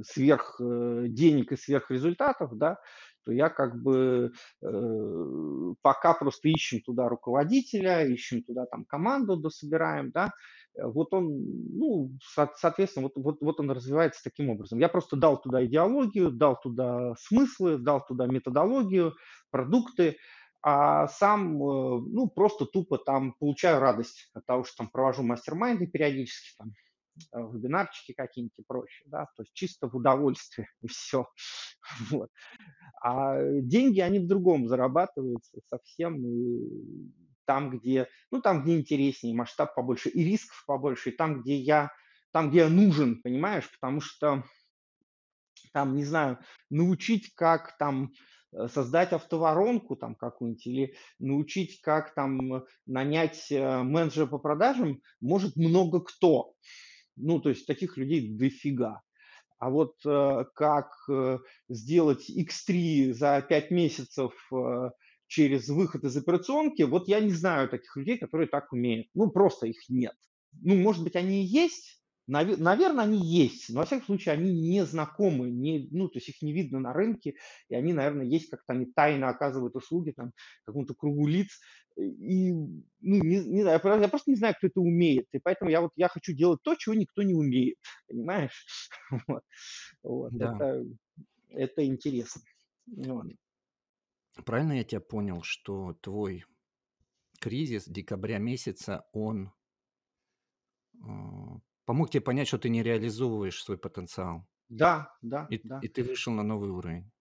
[0.03, 2.77] сверх э, денег и сверх результатов, да,
[3.23, 10.11] то я как бы э, пока просто ищем туда руководителя, ищем туда там команду дособираем,
[10.11, 10.31] да,
[10.77, 11.27] вот он,
[11.73, 12.11] ну,
[12.57, 14.79] соответственно, вот, вот, вот он развивается таким образом.
[14.79, 19.15] Я просто дал туда идеологию, дал туда смыслы, дал туда методологию,
[19.51, 20.17] продукты,
[20.61, 25.87] а сам, э, ну, просто тупо там получаю радость от того, что там провожу мастер-майнды
[25.87, 26.71] периодически, там, э,
[27.31, 31.27] вебинарчики какие-нибудь и прочее, да, то есть чисто в удовольствие и все.
[32.09, 32.29] Вот.
[33.01, 37.11] А деньги, они в другом зарабатываются совсем, и
[37.45, 41.91] там, где, ну, там, где интереснее, масштаб побольше, и рисков побольше, и там, где я,
[42.31, 44.43] там, где я нужен, понимаешь, потому что
[45.73, 48.11] там, не знаю, научить, как там
[48.55, 55.55] Э, создать автоворонку там какую-нибудь или научить, как там нанять э, менеджера по продажам, может
[55.55, 56.53] много кто.
[57.15, 59.01] Ну, то есть таких людей дофига.
[59.57, 64.89] А вот э, как э, сделать X3 за 5 месяцев э,
[65.27, 69.07] через выход из операционки, вот я не знаю таких людей, которые так умеют.
[69.13, 70.15] Ну, просто их нет.
[70.61, 74.83] Ну, может быть, они и есть, Наверное, они есть, но во всяком случае они не
[74.85, 77.35] знакомы, не, ну, то есть их не видно на рынке,
[77.69, 80.31] и они, наверное, есть как-то, они тайно оказывают услуги там
[80.65, 81.59] какому-то кругу лиц,
[81.97, 85.81] и, ну, не, не знаю, я просто не знаю, кто это умеет, и поэтому я
[85.81, 88.65] вот, я хочу делать то, чего никто не умеет, понимаешь?
[89.27, 89.43] Вот,
[90.03, 90.33] вот.
[90.39, 90.59] Да.
[90.59, 90.83] Это,
[91.49, 92.41] это интересно.
[92.87, 93.27] Вот.
[94.45, 96.45] Правильно я тебя понял, что твой
[97.39, 99.51] кризис декабря месяца, он
[101.03, 104.47] а, Помог тебе понять, что ты не реализовываешь свой потенциал.
[104.69, 105.81] Да, да, И, да.
[105.81, 107.11] и ты вышел на новый уровень.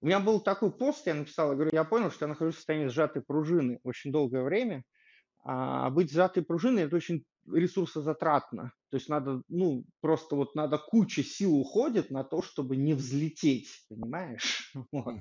[0.00, 2.58] У меня был такой пост, я написал, я говорю, я понял, что я нахожусь в
[2.58, 4.84] состоянии сжатой пружины очень долгое время,
[5.44, 8.72] а быть сжатой пружиной– это очень ресурсозатратно.
[8.92, 13.68] То есть надо, ну, просто вот надо куча сил уходит на то, чтобы не взлететь,
[13.88, 14.70] понимаешь?
[14.92, 15.16] Вот.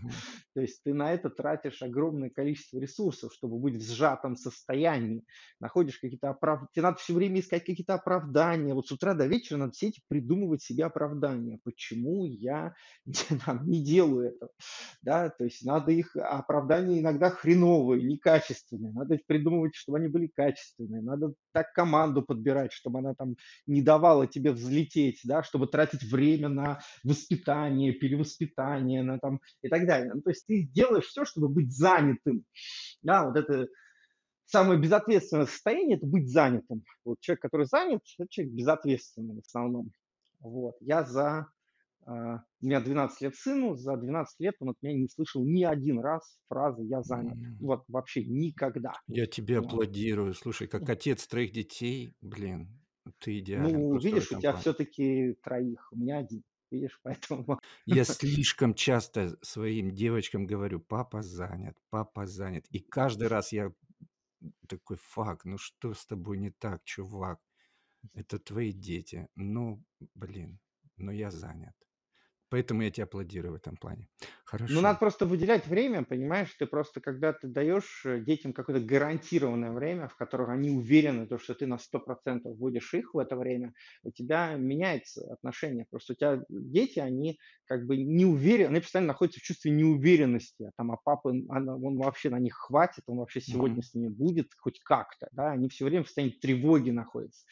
[0.53, 5.23] То есть ты на это тратишь огромное количество ресурсов, чтобы быть в сжатом состоянии.
[5.59, 6.69] Находишь какие-то оправдания.
[6.73, 8.73] Тебе надо все время искать какие-то оправдания.
[8.73, 11.59] Вот с утра до вечера надо все эти придумывать себе оправдания.
[11.63, 12.73] Почему я
[13.63, 14.49] не делаю это?
[15.01, 18.91] Да, то есть надо их оправдания иногда хреновые, некачественные.
[18.93, 21.01] Надо их придумывать, чтобы они были качественные.
[21.01, 23.35] Надо так команду подбирать, чтобы она там
[23.67, 29.85] не давала тебе взлететь, да, чтобы тратить время на воспитание, перевоспитание, на там и так
[29.85, 30.13] далее.
[30.13, 32.43] Ну, то есть ты делаешь все, чтобы быть занятым.
[33.01, 33.67] Да, вот это
[34.45, 36.83] самое безответственное состояние– это быть занятым.
[37.05, 39.91] Вот человек, который занят, это человек безответственный в основном.
[40.39, 40.75] Вот.
[40.81, 41.47] Я за...
[42.07, 45.63] Uh, у меня 12 лет сыну, за 12 лет он от меня не слышал ни
[45.63, 47.37] один раз фразы «я занят».
[47.59, 48.93] Вот вообще никогда.
[49.05, 49.67] Я тебе вот.
[49.67, 50.33] аплодирую.
[50.33, 52.80] Слушай, как отец троих детей, блин,
[53.19, 53.73] ты идеален.
[53.73, 56.43] Ну, видишь, у тебя все-таки троих, у меня один.
[56.71, 57.59] Видишь, поэтому...
[57.85, 62.65] Я слишком часто своим девочкам говорю, папа занят, папа занят.
[62.69, 63.73] И каждый раз я
[64.67, 67.39] такой, факт, ну что с тобой не так, чувак?
[68.13, 69.27] Это твои дети.
[69.35, 69.83] Ну,
[70.15, 70.59] блин,
[70.97, 71.75] но я занят.
[72.51, 74.09] Поэтому я тебе аплодирую в этом плане.
[74.43, 74.73] Хорошо.
[74.73, 76.53] Ну, надо просто выделять время, понимаешь?
[76.59, 81.37] Ты просто, когда ты даешь э, детям какое-то гарантированное время, в котором они уверены, то,
[81.37, 85.85] что ты на 100% вводишь их в это время, у тебя меняется отношение.
[85.89, 90.71] Просто у тебя дети, они как бы не уверены, они постоянно находятся в чувстве неуверенности.
[90.75, 93.85] Там, а папа, он, он вообще на них хватит, он вообще сегодня mm-hmm.
[93.85, 95.29] с ними будет хоть как-то.
[95.31, 95.51] Да?
[95.51, 97.45] Они все время в состоянии тревоги находятся.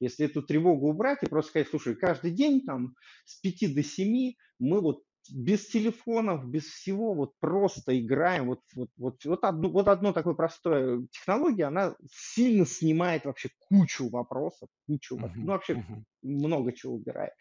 [0.00, 2.94] Если эту тревогу убрать и просто сказать, слушай, каждый день там
[3.26, 8.46] с 5 до 7 мы вот без телефонов, без всего, вот просто играем.
[8.46, 14.08] Вот, вот, вот, вот, одно, вот одно такое простое технология, она сильно снимает вообще кучу
[14.08, 16.02] вопросов, кучу, uh-huh, ну вообще uh-huh.
[16.22, 17.32] много чего убирает.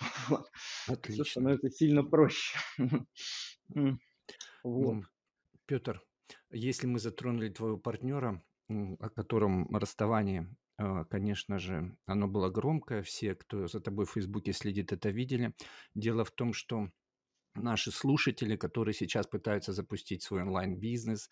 [0.28, 0.50] Вот.
[0.88, 1.24] Отлично.
[1.24, 2.58] Все становится сильно проще.
[4.62, 5.04] вот.
[5.64, 6.02] Петр,
[6.50, 10.65] если мы затронули твоего партнера, о котором расставании а,
[11.10, 13.02] конечно же, оно было громкое.
[13.02, 15.54] Все, кто за тобой в Фейсбуке следит, это видели.
[15.94, 16.90] Дело в том, что
[17.54, 21.30] наши слушатели, которые сейчас пытаются запустить свой онлайн-бизнес,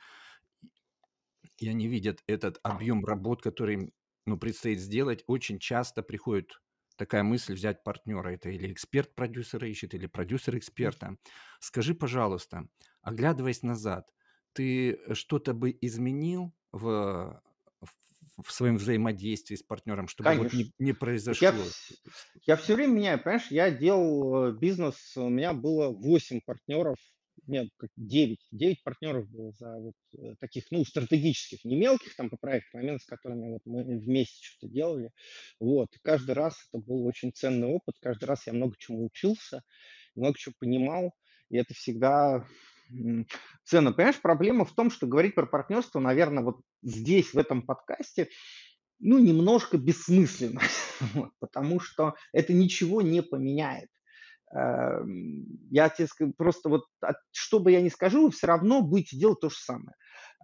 [1.58, 3.92] и они видят этот объем работ, который им
[4.26, 6.60] ну, предстоит сделать, очень часто приходит
[6.96, 8.30] такая мысль взять партнера.
[8.30, 11.16] Это или эксперт продюсера ищет, или продюсер эксперта.
[11.60, 12.68] Скажи, пожалуйста,
[13.02, 14.10] оглядываясь назад,
[14.52, 17.42] ты что-то бы изменил в
[18.42, 20.44] в своем взаимодействии с партнером, чтобы Конечно.
[20.44, 21.48] вот не, не произошло?
[21.48, 21.54] Я,
[22.46, 26.96] я все время меняю, понимаешь, я делал э, бизнес, у меня было 8 партнеров,
[27.46, 32.36] меня 9, 9 партнеров было за вот э, таких, ну, стратегических, не мелких там по
[32.36, 35.10] проектам, а именно с которыми вот мы вместе что-то делали.
[35.60, 39.62] Вот, и каждый раз это был очень ценный опыт, каждый раз я много чему учился,
[40.14, 41.14] много чего понимал,
[41.50, 42.46] и это всегда
[43.64, 43.92] цены.
[43.92, 48.28] Понимаешь, проблема в том, что говорить про партнерство, наверное, вот здесь, в этом подкасте,
[49.00, 50.60] ну, немножко бессмысленно,
[51.40, 53.88] потому что это ничего не поменяет.
[54.54, 56.84] Эм, я тебе скажу, просто вот,
[57.32, 59.94] что бы я ни скажу, вы все равно будете делать то же самое.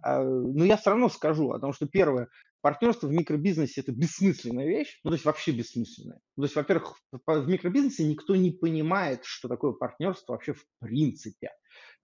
[0.05, 2.27] Э, но я все равно скажу, потому что первое,
[2.61, 6.19] партнерство в микробизнесе это бессмысленная вещь, ну то есть вообще бессмысленная.
[6.35, 11.49] Ну, то есть, во-первых, в микробизнесе никто не понимает, что такое партнерство вообще в принципе.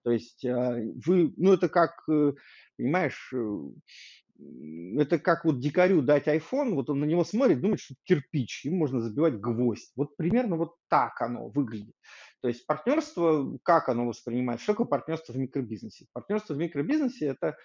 [0.08, 2.32] То есть э, вы, ну это как, э,
[2.78, 3.34] понимаешь,
[4.98, 8.78] это как вот дикарю дать iPhone, вот он на него смотрит, думает, что кирпич, им
[8.78, 9.92] можно забивать гвоздь.
[9.98, 11.94] Вот примерно вот так оно выглядит.
[12.40, 14.64] То есть партнерство, как оно воспринимается?
[14.64, 16.06] Что такое партнерство в микробизнесе?
[16.14, 17.58] Партнерство в микробизнесе– это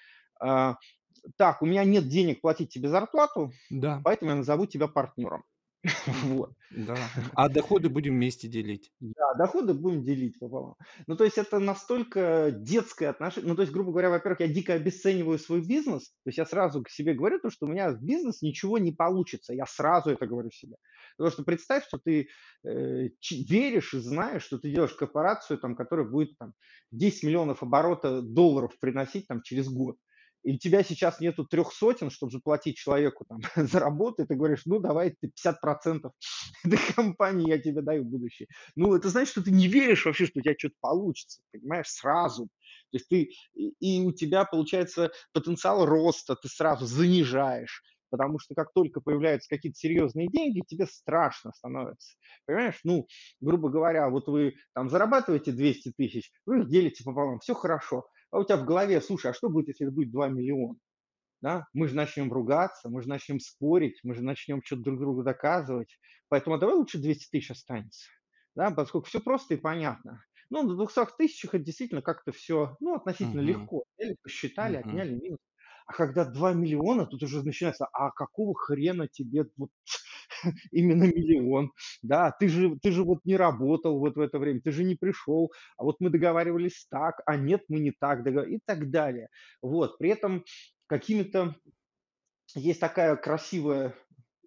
[0.45, 0.75] э,
[1.37, 4.01] так, у меня нет денег платить тебе зарплату, да.
[4.03, 5.45] поэтому я назову тебя партнером.
[6.25, 6.53] Вот.
[6.75, 6.97] Да.
[7.35, 8.93] А доходы будем вместе делить.
[9.01, 10.75] Да, доходы будем делить пополам.
[11.07, 13.51] Ну, то есть это настолько детское отношение.
[13.51, 16.09] Ну, то есть, грубо говоря, во-первых, я дико обесцениваю свой бизнес.
[16.25, 18.93] То есть я сразу к себе говорю, то, что у меня в бизнес ничего не
[18.93, 19.53] получится.
[19.53, 20.77] Я сразу это говорю себе.
[21.19, 22.29] Потому что представь, что ты
[22.65, 26.55] э, веришь и знаешь, что ты делаешь корпорацию, там, которая будет там,
[26.93, 29.97] 10 миллионов оборота долларов приносить там, через год
[30.43, 34.35] и у тебя сейчас нету трех сотен, чтобы заплатить человеку там, за работу, и ты
[34.35, 36.11] говоришь, ну, давай ты 50%
[36.65, 38.49] этой компании я тебе даю в будущее.
[38.75, 42.49] Ну, это значит, что ты не веришь вообще, что у тебя что-то получится, понимаешь, сразу.
[42.91, 47.83] То есть ты, и у тебя получается потенциал роста, ты сразу занижаешь
[48.13, 52.13] потому что как только появляются какие-то серьезные деньги, тебе страшно становится.
[52.45, 53.07] Понимаешь, ну,
[53.41, 58.39] грубо говоря, вот вы там зарабатываете 200 тысяч, вы их делите пополам, все хорошо а
[58.39, 60.79] у тебя в голове, слушай, а что будет, если это будет 2 миллиона?
[61.43, 61.67] Да?
[61.75, 65.99] Мы же начнем ругаться, мы же начнем спорить, мы же начнем что-то друг другу доказывать.
[66.29, 68.09] Поэтому давай лучше 200 тысяч останется.
[68.55, 68.71] Да?
[68.71, 70.25] Поскольку все просто и понятно.
[70.49, 73.61] Ну, на 200 тысячах это действительно как-то все, ну, относительно uh-huh.
[73.61, 73.85] легко.
[73.99, 74.89] Взяли, посчитали, uh-huh.
[74.89, 75.39] отняли минус.
[75.87, 79.71] А когда 2 миллиона, тут уже начинается, а какого хрена тебе вот
[80.73, 81.73] именно миллион,
[82.03, 84.95] да, ты же, ты же вот не работал вот в это время, ты же не
[84.97, 89.29] пришел, а вот мы договаривались так, а нет, мы не так договаривались, и так далее.
[89.63, 90.45] Вот, при этом
[90.87, 91.57] какими-то,
[92.55, 93.95] есть такая красивая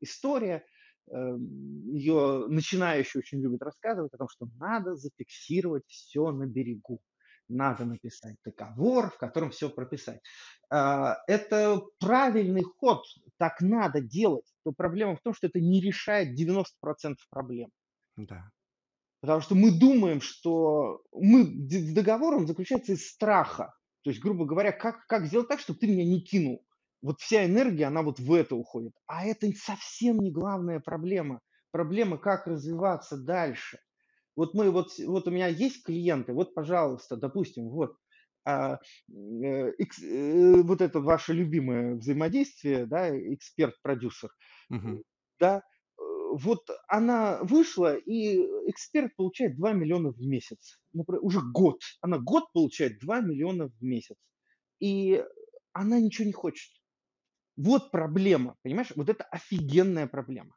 [0.02, 0.66] история,
[1.12, 7.02] эм, ее начинающие очень любят рассказывать о том, что надо зафиксировать все на берегу
[7.48, 10.22] надо написать договор, в котором все прописать.
[10.70, 13.04] А, это правильный ход,
[13.38, 14.46] так надо делать.
[14.66, 17.70] Но проблема в том, что это не решает 90% проблем.
[18.18, 18.50] Да.
[19.22, 23.74] Потому что мы думаем, что мы с договором заключается из страха.
[24.04, 26.64] То есть, грубо говоря, как, как сделать так, чтобы ты меня не кинул.
[27.02, 28.94] Вот вся энергия, она вот в это уходит.
[29.08, 31.42] А это совсем не главная проблема.
[31.72, 33.80] Проблема, как развиваться дальше.
[34.36, 37.96] Вот мы вот, вот у меня есть клиенты, вот, пожалуйста, допустим, вот,
[38.46, 38.80] а,
[39.10, 44.30] э, э, вот это ваше любимое взаимодействие, да, эксперт-продюсер,
[44.70, 45.04] угу.
[45.40, 45.62] да, э,
[46.34, 48.38] вот она вышла, и
[48.70, 50.80] эксперт получает 2 миллиона в месяц.
[50.94, 51.82] Например, уже год.
[52.02, 54.18] Она год получает 2 миллиона в месяц.
[54.80, 55.24] И
[55.74, 56.72] она ничего не хочет.
[57.58, 58.92] Вот проблема, понимаешь?
[58.96, 60.56] Вот это офигенная проблема.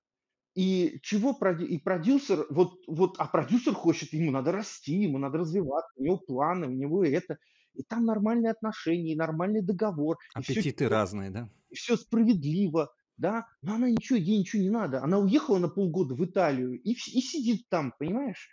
[0.58, 1.64] И чего проди...
[1.64, 6.16] и продюсер, вот, вот, а продюсер хочет, ему надо расти, ему надо развиваться, у него
[6.16, 7.38] планы, у него это.
[7.74, 10.16] И там нормальные отношения, и нормальный договор.
[10.34, 11.48] Аппетиты и все, разные, да?
[11.70, 13.46] И все справедливо, да.
[13.62, 15.00] Но она ничего, ей ничего не надо.
[15.00, 18.48] Она уехала на полгода в Италию и, и сидит там, понимаешь?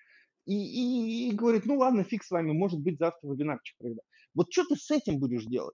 [0.46, 4.02] И, и, и говорит, ну ладно, фиг с вами, может быть, завтра вебинарчик проведу.
[4.36, 5.74] Вот что ты с этим будешь делать?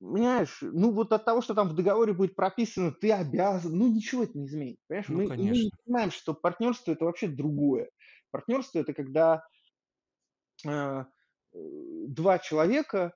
[0.00, 4.22] Понимаешь, ну вот от того, что там в договоре будет прописано, ты обязан, ну ничего
[4.24, 4.78] это не изменит.
[4.88, 7.90] Понимаешь, ну, мы, мы не понимаем, что партнерство это вообще другое.
[8.30, 9.44] Партнерство это когда
[10.66, 11.04] э,
[11.52, 13.14] два человека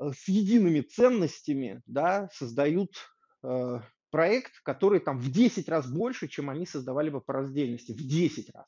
[0.00, 2.90] э, с едиными ценностями да, создают
[3.44, 3.80] э,
[4.10, 8.50] проект, который там в 10 раз больше, чем они создавали бы по раздельности, в 10
[8.52, 8.66] раз.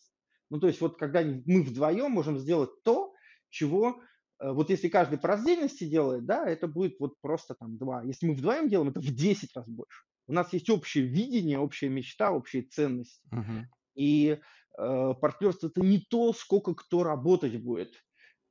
[0.51, 3.13] Ну, то есть вот когда мы вдвоем можем сделать то,
[3.51, 4.01] чего
[4.41, 8.03] вот если каждый по раздельности делает, да, это будет вот просто там два.
[8.03, 10.05] Если мы вдвоем делаем, это в 10 раз больше.
[10.27, 13.23] У нас есть общее видение, общая мечта, общие ценности.
[13.33, 13.63] Uh-huh.
[13.95, 14.39] И
[14.79, 17.93] э, партнерство это не то, сколько кто работать будет.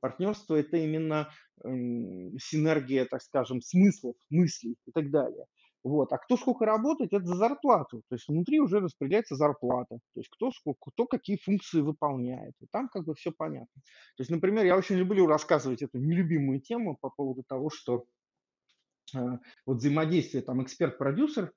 [0.00, 1.30] Партнерство это именно
[1.62, 1.68] э,
[2.38, 5.44] синергия, так скажем, смыслов, мыслей и так далее.
[5.86, 6.12] Вот.
[6.12, 8.02] А кто сколько работает, это за зарплату.
[8.08, 10.00] То есть внутри уже распределяется зарплата.
[10.14, 12.54] То есть кто, сколько, кто какие функции выполняет.
[12.60, 13.82] И там как бы все понятно.
[14.16, 18.04] То есть, например, я очень люблю рассказывать эту нелюбимую тему по поводу того, что
[19.14, 21.52] э, вот взаимодействие там эксперт-продюсер,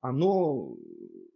[0.00, 0.74] оно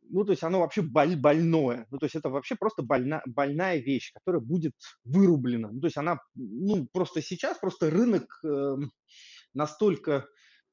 [0.08, 1.86] ну, то есть оно вообще боль, больное.
[1.92, 4.72] Ну, то есть это вообще просто больна, больная вещь, которая будет
[5.04, 5.70] вырублена.
[5.70, 8.76] Ну, то есть она, ну, просто сейчас просто рынок э,
[9.54, 10.26] настолько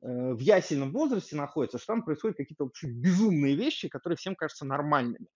[0.05, 5.27] в ясельном возрасте находится, что там происходят какие-то вообще безумные вещи, которые всем кажутся нормальными.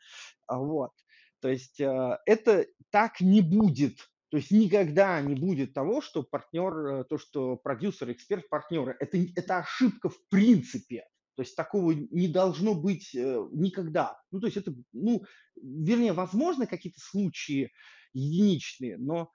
[0.45, 0.91] А вот.
[1.39, 3.97] То есть э, это так не будет.
[4.29, 8.95] То есть никогда не будет того, что партнер, э, то, что продюсер, эксперт, партнеры.
[8.99, 11.05] Это, это ошибка в принципе.
[11.35, 14.19] То есть такого не должно быть э, никогда.
[14.31, 15.23] Ну, то есть это, ну,
[15.55, 17.71] вернее, возможно, какие-то случаи
[18.13, 19.31] единичные, но,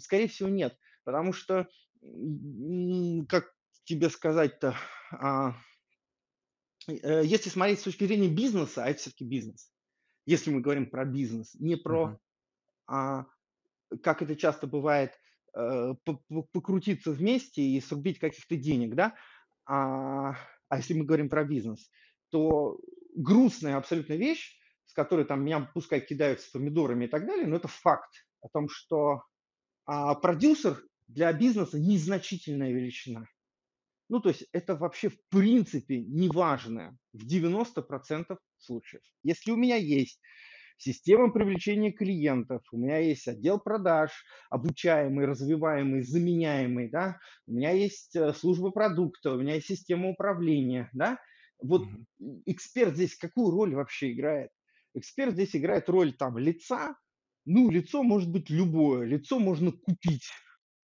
[0.00, 0.74] скорее всего, нет.
[1.04, 1.68] Потому что,
[3.28, 3.52] как
[3.86, 4.76] тебе сказать-то,
[5.12, 5.54] а,
[6.88, 9.72] э, если смотреть с точки зрения бизнеса, а это все-таки бизнес,
[10.26, 12.18] если мы говорим про бизнес, не про, uh-huh.
[12.88, 13.26] а,
[14.02, 15.12] как это часто бывает,
[15.54, 15.94] э,
[16.52, 19.14] покрутиться вместе и срубить каких-то денег, да,
[19.64, 20.36] а,
[20.68, 21.88] а если мы говорим про бизнес,
[22.30, 22.80] то
[23.14, 27.68] грустная абсолютно вещь, с которой там меня пускай кидаются помидорами и так далее, но это
[27.68, 29.22] факт о том, что
[29.84, 33.26] а, продюсер для бизнеса незначительная величина.
[34.08, 39.02] Ну, то есть это вообще в принципе неважно в 90% случаев.
[39.22, 40.20] Если у меня есть
[40.76, 44.10] система привлечения клиентов, у меня есть отдел продаж,
[44.50, 50.90] обучаемый, развиваемый, заменяемый, да, у меня есть э, служба продукта, у меня есть система управления,
[50.92, 51.18] да,
[51.60, 52.42] вот mm-hmm.
[52.46, 54.50] эксперт здесь какую роль вообще играет?
[54.94, 56.96] Эксперт здесь играет роль там лица,
[57.44, 60.28] ну, лицо может быть любое, лицо можно купить,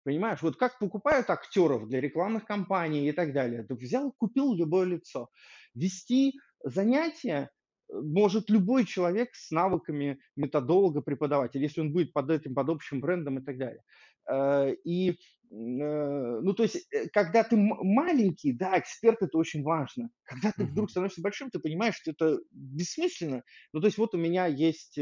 [0.06, 3.64] Понимаешь, вот как покупают актеров для рекламных кампаний и так далее.
[3.64, 5.30] Так взял, купил любое лицо.
[5.74, 7.50] Вести занятия
[7.90, 13.40] может любой человек с навыками методолога, преподавателя, если он будет под этим, под общим брендом
[13.40, 13.82] и так далее.
[14.30, 15.14] Э, и, э,
[15.50, 20.10] ну, то есть, э, когда ты маленький, да, эксперт это очень важно.
[20.22, 23.42] Когда ты вдруг становишься большим, ты понимаешь, что это бессмысленно.
[23.72, 25.00] Ну, то есть, вот у меня есть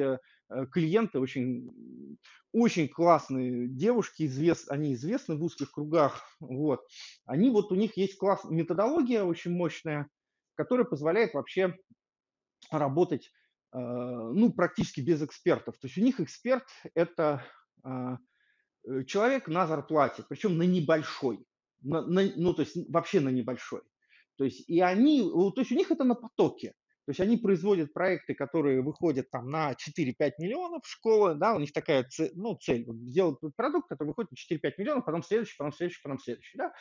[0.72, 2.18] клиенты очень,
[2.52, 6.86] очень классные девушки, извест, они известны в узких кругах, вот.
[7.26, 10.08] Они вот, у них есть класс, методология очень мощная,
[10.54, 11.74] которая позволяет вообще
[12.70, 13.30] работать
[13.72, 15.76] э, ну, практически без экспертов.
[15.78, 16.64] То есть у них эксперт–
[16.94, 17.44] это
[17.82, 18.18] а,
[18.86, 21.44] э, человек на зарплате, причем на небольшой,
[21.82, 23.82] на, на, ну, то есть вообще на небольшой.
[24.36, 26.74] То есть и они, то есть у них это на потоке.
[27.06, 31.72] То есть они производят проекты, которые выходят там на 4-5 миллионов школы, да, у них
[31.72, 36.00] такая цель, ну, цель, сделать продукт, который выходит на 4-5 миллионов, потом следующий, потом следующий,
[36.02, 36.72] потом следующий, да.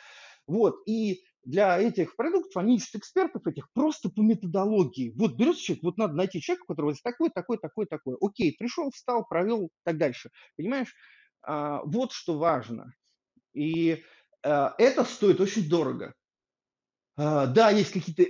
[0.46, 5.12] Вот, и для этих продуктов они ищут экспертов этих просто по методологии.
[5.14, 8.16] Вот берется человек, вот надо найти человека, у которого такой, такой, такой, такой.
[8.20, 10.30] Окей, пришел, встал, провел, так дальше.
[10.56, 10.94] Понимаешь?
[11.42, 12.94] А, вот что важно.
[13.52, 14.02] И
[14.42, 16.14] а, это стоит очень дорого.
[17.16, 18.24] А, да, есть какие-то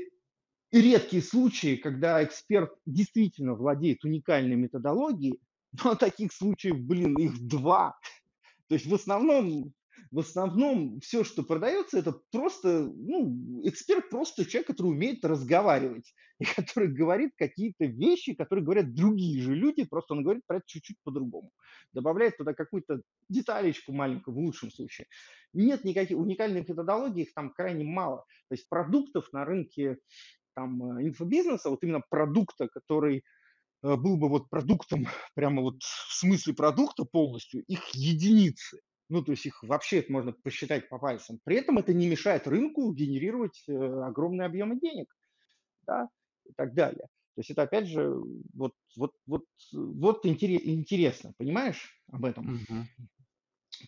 [0.81, 5.41] редкие случаи, когда эксперт действительно владеет уникальной методологией,
[5.85, 7.99] но таких случаев, блин, их два.
[8.69, 9.73] То есть в основном
[10.15, 16.45] в основном все, что продается, это просто, ну, эксперт просто человек, который умеет разговаривать и
[16.45, 20.99] который говорит какие-то вещи, которые говорят другие же люди, просто он говорит про это чуть-чуть
[21.03, 21.51] по-другому.
[21.93, 25.09] Добавляет туда какую-то деталечку маленькую в лучшем случае.
[25.53, 28.25] Нет никаких уникальных методологий, их там крайне мало.
[28.49, 29.99] То есть продуктов на рынке
[30.55, 33.25] там э, инфобизнеса, вот именно продукта, который
[33.83, 38.81] э, был бы вот продуктом, прямо вот в смысле продукта полностью, их единицы.
[39.11, 41.39] Ну, то есть их вообще можно посчитать по пальцам.
[41.45, 45.15] При этом это не мешает рынку генерировать э, огромные объемы денег,
[45.87, 46.09] да,
[46.47, 47.07] и так далее.
[47.35, 48.15] То есть это опять же
[48.55, 52.47] вот вот вот вот интересно, понимаешь об этом?
[52.47, 52.87] Мгм.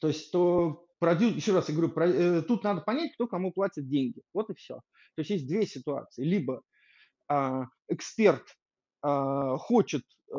[0.01, 1.29] То есть то продю...
[1.29, 4.23] еще раз я говорю, про- э, тут надо понять, кто кому платит деньги.
[4.33, 4.77] Вот и все.
[5.15, 6.25] То есть есть две ситуации.
[6.25, 6.63] Либо
[7.29, 8.45] а, эксперт
[9.03, 10.37] а, хочет э,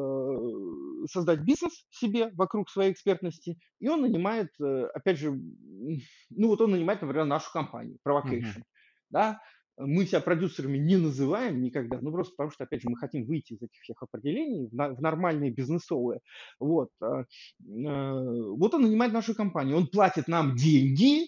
[1.10, 6.72] создать бизнес себе вокруг своей экспертности, и он нанимает, э, опять же, ну вот он
[6.72, 8.64] нанимает, например, нашу компанию, Provocation, uh-huh.
[9.10, 9.39] да,
[9.78, 13.53] мы себя продюсерами не называем никогда, ну просто потому что, опять же, мы хотим выйти
[13.53, 16.21] из этих всех определений в, на, в нормальные бизнесовые.
[16.59, 16.89] Вот.
[17.01, 17.25] А, э,
[17.61, 21.28] вот он нанимает нашу компанию, он платит нам деньги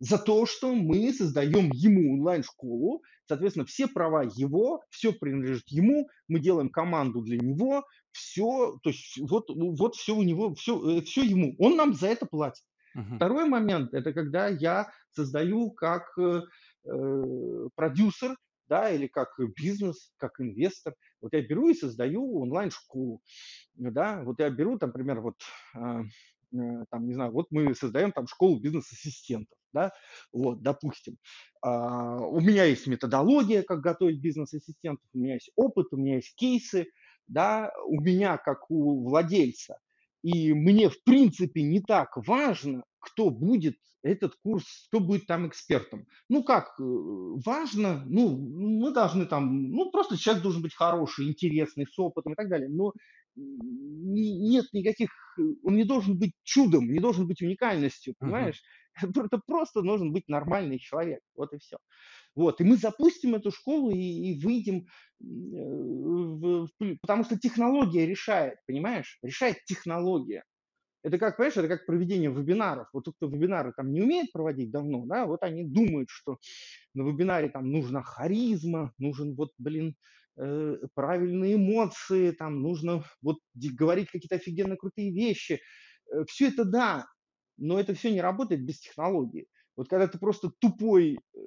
[0.00, 6.40] за то, что мы создаем ему онлайн-школу, Соответственно, все права его, все принадлежит ему, мы
[6.40, 11.22] делаем команду для него, все, то есть вот, вот все у него, все, э, все
[11.22, 12.64] ему, он нам за это платит.
[12.94, 13.16] Uh-huh.
[13.16, 16.42] Второй момент, это когда я создаю как э,
[17.74, 18.36] продюсер,
[18.68, 20.94] да, или как бизнес, как инвестор.
[21.20, 23.20] Вот я беру и создаю онлайн-школу,
[23.74, 25.36] да, вот я беру, там, например, вот,
[25.74, 26.02] э,
[26.54, 29.92] э, там, не знаю, вот мы создаем там школу бизнес-ассистентов, да,
[30.32, 31.18] вот, допустим.
[31.60, 36.34] А, у меня есть методология, как готовить бизнес-ассистентов, у меня есть опыт, у меня есть
[36.36, 36.86] кейсы,
[37.28, 39.78] да, у меня как у владельца.
[40.22, 46.06] И мне, в принципе, не так важно, кто будет этот курс, кто будет там экспертом.
[46.28, 51.86] Ну как, э, важно, ну, мы должны там, ну, просто человек должен быть хороший, интересный,
[51.86, 52.68] с опытом и так далее.
[52.68, 52.92] Но
[53.34, 55.10] нет никаких,
[55.62, 58.60] он не должен быть чудом, не должен быть уникальностью, понимаешь?
[59.02, 59.24] Uh-huh.
[59.24, 61.78] Это просто должен быть нормальный человек, вот и все.
[62.34, 64.86] Вот, и мы запустим эту школу и, и выйдем,
[65.20, 69.18] в, в, потому что технология решает, понимаешь?
[69.22, 70.42] Решает технология.
[71.02, 72.88] Это как, понимаешь, это как проведение вебинаров.
[72.92, 76.38] Вот тот, кто вебинары там не умеет проводить давно, да, вот они думают, что
[76.94, 79.96] на вебинаре там нужна харизма, нужен вот, блин,
[80.36, 85.60] э, правильные эмоции, там нужно вот говорить какие-то офигенно крутые вещи.
[86.12, 87.06] Э, все это да,
[87.58, 89.46] но это все не работает без технологии.
[89.76, 91.38] Вот когда ты просто тупой, э,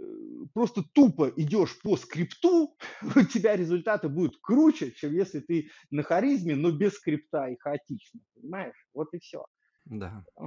[0.54, 2.76] просто тупо идешь по скрипту,
[3.16, 8.20] у тебя результаты будут круче, чем если ты на харизме, но без скрипта и хаотично,
[8.36, 8.88] понимаешь?
[8.94, 9.46] Вот и все.
[9.86, 10.24] Да.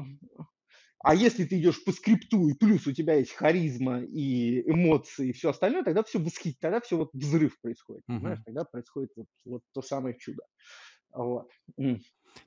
[1.00, 5.32] А если ты идешь по скрипту, и плюс у тебя есть харизма и эмоции и
[5.32, 8.16] все остальное, тогда все восхитительно, тогда все вот взрыв происходит, uh-huh.
[8.16, 8.40] понимаешь?
[8.44, 10.42] Тогда происходит вот, вот то самое чудо.
[11.12, 11.48] Вот.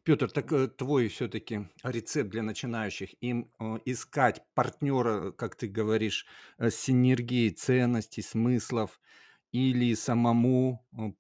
[0.04, 6.26] Петр, так э, твой все-таки рецепт для начинающих им э, искать партнера, как ты говоришь,
[6.58, 9.00] э, с синергией ценностей, смыслов,
[9.52, 11.12] или самому э,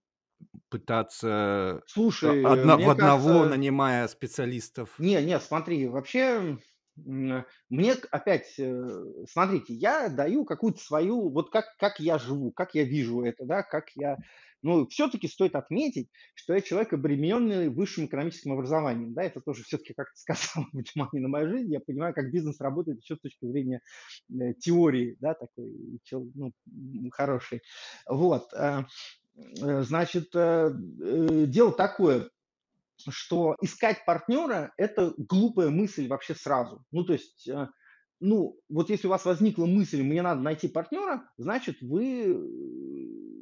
[0.69, 1.83] пытаться
[2.23, 4.91] э, Слушай, одна, в мне одного, кажется, нанимая специалистов?
[4.97, 6.57] не, не, смотри, вообще
[6.97, 12.51] м, мне к- опять, э, смотрите, я даю какую-то свою, вот как, как я живу,
[12.51, 14.19] как я вижу это, да, как я
[14.61, 19.13] но все-таки стоит отметить, что я человек, обремененный высшим экономическим образованием.
[19.13, 21.71] Да, это тоже все-таки как-то сказал внимание на мою жизнь.
[21.71, 23.81] Я понимаю, как бизнес работает еще с точки зрения
[24.29, 26.51] э, теории, да, такой ну,
[27.11, 27.61] хороший.
[28.07, 28.53] Вот.
[28.53, 28.83] Э,
[29.61, 32.29] э, значит, дело такое,
[33.09, 36.85] что искать партнера– это глупая мысль вообще сразу.
[36.91, 37.49] Ну, то есть
[38.21, 42.25] ну, вот если у вас возникла мысль, мне надо найти партнера, значит, вы,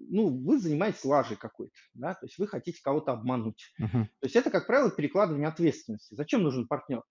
[0.09, 3.71] ну, вы занимаетесь лажей какой-то, да, то есть вы хотите кого-то обмануть.
[3.79, 4.05] Uh-huh.
[4.05, 6.15] То есть это, как правило, перекладывание ответственности.
[6.15, 7.03] Зачем нужен партнер?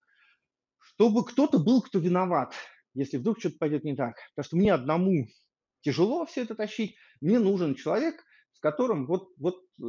[0.80, 2.54] Чтобы кто-то был, кто виноват,
[2.94, 4.16] если вдруг что-то пойдет не так.
[4.34, 5.28] Потому что мне одному
[5.80, 8.22] тяжело все это тащить, мне нужен человек,
[8.52, 9.84] с которым вот, вот э,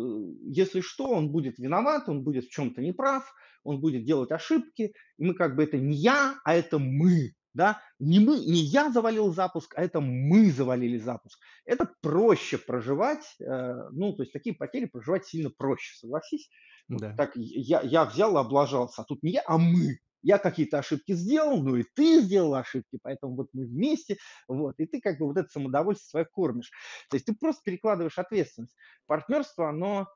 [0.45, 3.31] если что, он будет виноват, он будет в чем-то неправ,
[3.63, 7.81] он будет делать ошибки, и мы как бы это не я, а это мы, да,
[7.99, 11.39] не, мы, не я завалил запуск, а это мы завалили запуск.
[11.65, 16.49] Это проще проживать, э, ну, то есть такие потери проживать сильно проще, согласись?
[16.87, 17.15] Да.
[17.15, 19.99] Так я, я взял и облажался, а тут не я, а мы.
[20.21, 24.17] Я какие-то ошибки сделал, ну и ты сделал ошибки, поэтому вот мы вместе,
[24.49, 26.71] вот, и ты как бы вот это самодовольство свое кормишь.
[27.09, 28.75] То есть ты просто перекладываешь ответственность.
[29.07, 30.07] Партнерство, оно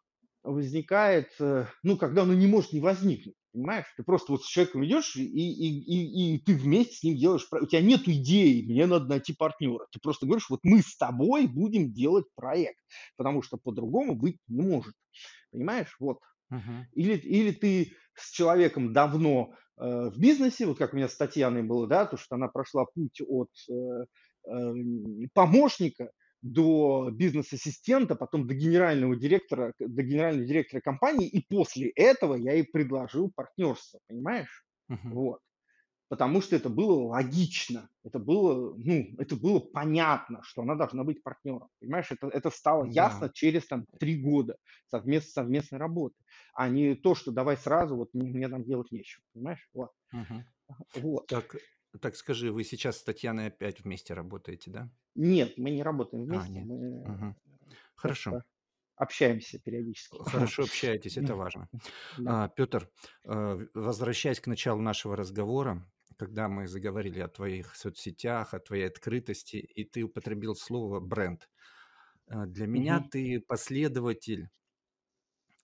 [0.43, 3.35] возникает, э, ну, когда оно не может не возникнуть.
[3.53, 3.85] Понимаешь?
[3.95, 7.47] Ты просто вот с человеком идешь, и, и, и, и ты вместе с ним делаешь...
[7.51, 9.85] У тебя нет идеи, мне надо найти партнера.
[9.91, 12.79] Ты просто говоришь, вот мы с тобой будем делать проект,
[13.15, 14.95] потому что по-другому быть не может.
[15.51, 15.95] Понимаешь?
[15.99, 16.17] Вот.
[16.51, 16.83] Uh-huh.
[16.93, 21.61] Или, или ты с человеком давно э, в бизнесе, вот как у меня с Татьяной
[21.61, 24.05] было, да, то, что она прошла путь от э,
[24.49, 24.73] э,
[25.35, 26.09] помощника
[26.43, 32.65] до бизнес-ассистента, потом до генерального директора, до генерального директора компании, и после этого я ей
[32.65, 34.65] предложил партнерство, понимаешь?
[34.91, 34.97] Uh-huh.
[35.05, 35.39] Вот.
[36.09, 41.23] Потому что это было логично, это было, ну, это было понятно, что она должна быть
[41.23, 42.11] партнером, понимаешь?
[42.11, 46.15] Это, это стало ясно через там три года совмест, совместной работы,
[46.53, 49.69] а не то, что давай сразу, вот мне, мне там делать нечего, понимаешь?
[49.73, 49.91] Вот.
[50.13, 50.43] Uh-huh.
[50.97, 51.27] вот.
[51.27, 51.55] Так,
[51.99, 54.89] так скажи, вы сейчас с Татьяной опять вместе работаете, да?
[55.15, 56.47] Нет, мы не работаем а, вместе.
[56.47, 56.65] А, нет.
[56.65, 57.35] Мы угу.
[57.95, 58.41] Хорошо.
[58.95, 60.17] Общаемся периодически.
[60.23, 61.69] Хорошо общаетесь, это важно.
[62.17, 62.45] Да.
[62.45, 62.89] А, Петр,
[63.25, 65.85] э, возвращаясь к началу нашего разговора,
[66.17, 71.49] когда мы заговорили о твоих соцсетях, о твоей открытости, и ты употребил слово бренд.
[72.27, 73.09] Э, для меня угу.
[73.09, 74.49] ты последователь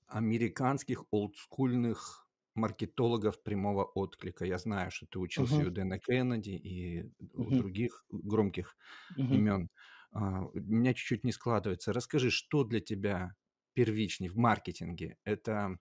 [0.08, 4.46] американских олдскульных маркетологов прямого отклика.
[4.46, 5.68] Я знаю, что ты учился uh-huh.
[5.68, 7.58] у Дэна Кеннеди, и у uh-huh.
[7.58, 8.76] других громких
[9.18, 9.36] uh-huh.
[9.36, 9.70] имен.
[10.12, 11.94] А, у меня чуть-чуть не складывается.
[11.94, 13.36] Расскажи, что для тебя
[13.74, 15.18] первичней в маркетинге?
[15.24, 15.78] Это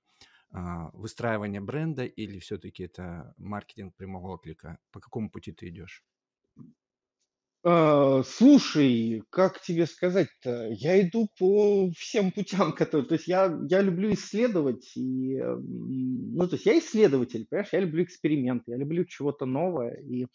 [0.51, 4.79] а, выстраивание бренда или все-таки это маркетинг прямого отклика?
[4.93, 6.05] По какому пути ты идешь?
[7.65, 10.69] А, слушай, как тебе сказать-то?
[10.71, 13.09] Я иду по всем путям, которые...
[13.09, 17.73] То есть я, я люблю исследовать, и, ну, то есть я исследователь, понимаешь?
[17.73, 20.27] Я люблю эксперименты, я люблю чего-то новое, и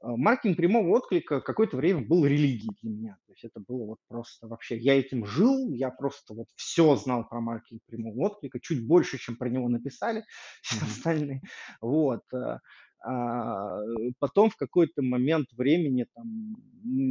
[0.00, 3.18] а, маркетинг прямого отклика какое-то время был религией для меня.
[3.26, 7.28] То есть это было вот просто вообще, я этим жил, я просто вот все знал
[7.28, 10.24] про маркетинг прямого отклика, чуть больше, чем про него написали
[10.62, 11.42] все остальные.
[11.80, 12.22] Вот.
[12.32, 12.60] А,
[13.10, 13.80] а
[14.18, 16.56] потом в какой-то момент времени там,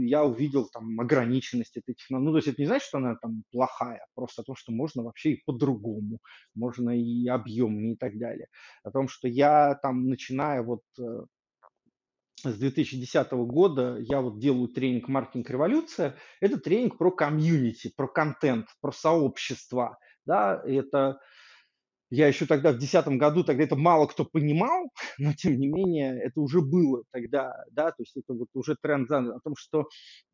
[0.06, 2.26] я увидел там ограниченность этой технологии.
[2.28, 5.02] Ну, то есть это не значит, что она там плохая, просто о том, что можно
[5.02, 6.20] вообще и по-другому,
[6.54, 8.48] можно и объемнее и так далее.
[8.84, 11.22] О том, что я там, начиная вот э,
[12.44, 16.16] с 2010 года я вот делаю тренинг «Маркетинг революция».
[16.42, 19.98] Это тренинг про комьюнити, про контент, про сообщество.
[20.28, 21.20] Да, это
[22.10, 26.20] я еще тогда в 2010 году, тогда это мало кто понимал, но тем не менее
[26.20, 29.88] это уже было тогда, да, то есть это вот уже тренд о том, что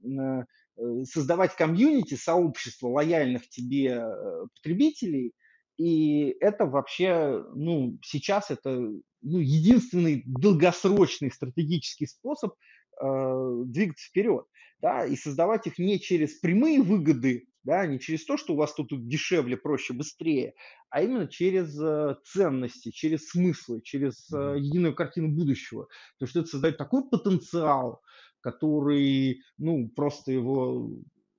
[0.03, 5.33] э, э, создавать комьюнити, сообщество лояльных тебе э, потребителей,
[5.77, 12.53] и это вообще, ну, сейчас это ну, единственный долгосрочный стратегический способ
[13.01, 14.45] э, двигаться вперед,
[14.79, 18.73] да, и создавать их не через прямые выгоды, да, не через то, что у вас
[18.73, 20.53] тут дешевле, проще, быстрее,
[20.89, 25.87] а именно через э, ценности, через смыслы, через э, единую картину будущего.
[26.19, 28.01] То есть это создает такой потенциал,
[28.41, 30.89] который, ну, просто его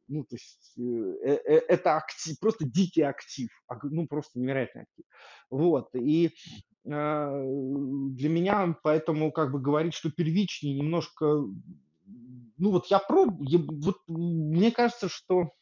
[0.06, 3.48] ну, то есть э, э, это актив, просто дикий актив,
[3.84, 5.04] ну, просто невероятный актив.
[5.50, 6.30] Вот, и
[6.86, 7.30] а,
[8.10, 14.70] для меня поэтому как бы говорить, что первичнее немножко, ну, вот я пробую, вот мне
[14.70, 15.52] кажется, что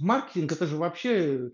[0.00, 1.50] маркетинг это же вообще, э,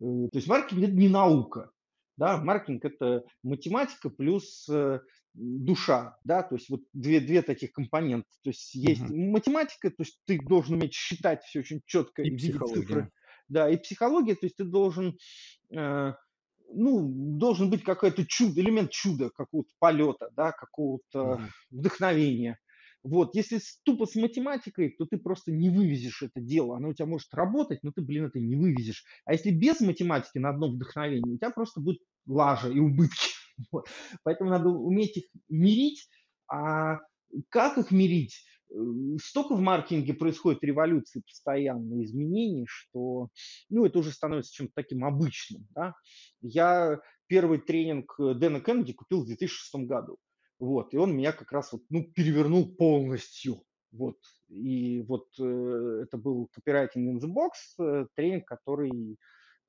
[0.00, 1.70] то есть маркетинг это не наука,
[2.16, 4.68] да, маркетинг это математика плюс
[5.38, 8.28] душа, да, то есть вот две, две таких компонента.
[8.42, 9.30] То есть есть uh-huh.
[9.30, 12.80] математика, то есть ты должен уметь считать все очень четко и, и психология.
[12.80, 13.10] цифры.
[13.48, 15.16] Да, и психология, то есть ты должен,
[15.74, 16.12] э,
[16.72, 17.08] ну,
[17.38, 21.48] должен быть какой-то чудо, элемент чуда, какого-то полета, да, какого-то uh-huh.
[21.70, 22.58] вдохновения.
[23.02, 26.76] Вот, если тупо с математикой, то ты просто не вывезешь это дело.
[26.76, 29.04] Оно у тебя может работать, но ты, блин, это не вывезешь.
[29.24, 33.28] А если без математики на одном вдохновении, у тебя просто будет лажа и убытки.
[33.72, 33.88] Вот.
[34.22, 36.08] Поэтому надо уметь их мирить.
[36.48, 36.98] А
[37.48, 38.44] как их мирить?
[38.70, 38.74] Э,
[39.20, 43.30] столько в маркетинге происходит революции, постоянные изменений, что
[43.68, 45.66] ну, это уже становится чем-то таким обычным.
[45.74, 45.94] Да?
[46.40, 50.18] Я первый тренинг Дэна Кеннеди купил в 2006 году.
[50.58, 53.62] Вот, и он меня как раз вот, ну, перевернул полностью.
[53.92, 59.18] Вот, и вот э, это был Copywriting in the Box, э, тренинг, который,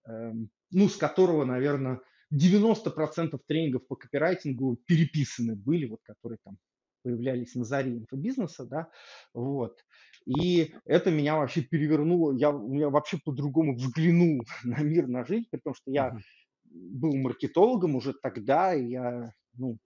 [0.07, 0.31] э,
[0.71, 6.57] ну, с которого, наверное, 90% тренингов по копирайтингу переписаны были, вот которые там
[7.01, 8.89] появлялись на заре инфобизнеса, да,
[9.33, 9.79] вот.
[10.25, 15.59] И это меня вообще перевернуло, я, я вообще по-другому взглянул на мир, на жизнь, при
[15.59, 16.17] том, что я
[16.65, 19.77] был маркетологом уже тогда, и я, ну,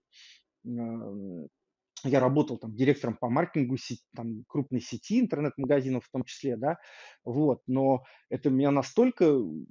[2.04, 6.76] я работал там директором по маркетингу сети, там, крупной сети интернет-магазинов в том числе, да,
[7.24, 9.24] вот, но это меня настолько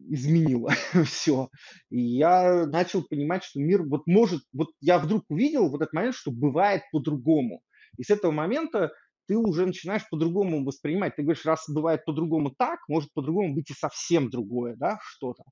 [0.10, 0.72] изменило
[1.06, 1.50] все,
[1.90, 6.16] и я начал понимать, что мир вот может, вот я вдруг увидел вот этот момент,
[6.16, 7.62] что бывает по-другому,
[7.98, 8.92] и с этого момента
[9.28, 11.16] ты уже начинаешь по-другому воспринимать.
[11.16, 15.44] Ты говоришь, раз бывает по-другому так, может по-другому быть и совсем другое, да, что-то.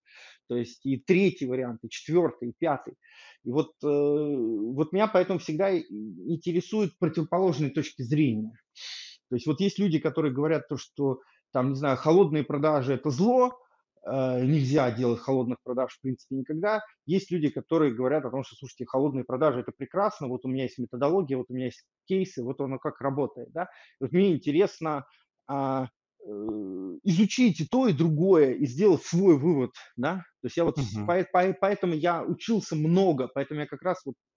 [0.47, 2.95] То есть и третий вариант, и четвертый, и пятый.
[3.43, 8.51] И вот, э, вот меня поэтому всегда интересуют противоположные точки зрения.
[9.29, 11.19] То есть вот есть люди, которые говорят то, что
[11.53, 13.57] там, не знаю, холодные продажи– это зло,
[14.05, 16.81] нельзя делать холодных продаж в принципе никогда.
[17.05, 20.63] Есть люди, которые говорят о том, что, слушайте, холодные продажи– это прекрасно, вот у меня
[20.63, 23.51] есть методология, вот у меня есть кейсы, вот оно как работает.
[23.51, 23.67] Да?
[23.99, 25.05] вот мне интересно,
[25.47, 25.87] а,
[26.25, 26.29] э,
[27.03, 31.05] изучить и то, и другое, и сделать свой вывод, да, то есть я вот, uh-huh.
[31.05, 34.30] по, по, поэтому я учился много, поэтому я как раз вот э,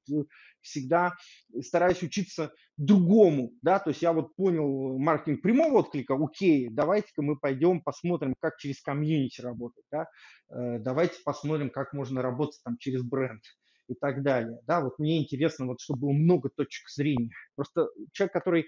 [0.61, 1.15] всегда
[1.61, 7.39] стараюсь учиться другому, да, то есть я вот понял маркетинг прямого отклика, окей, давайте-ка мы
[7.39, 10.07] пойдем посмотрим, как через комьюнити работать, да,
[10.51, 13.43] э, давайте посмотрим, как можно работать там через бренд
[13.89, 18.33] и так далее, да, вот мне интересно, вот чтобы было много точек зрения, просто человек,
[18.33, 18.67] который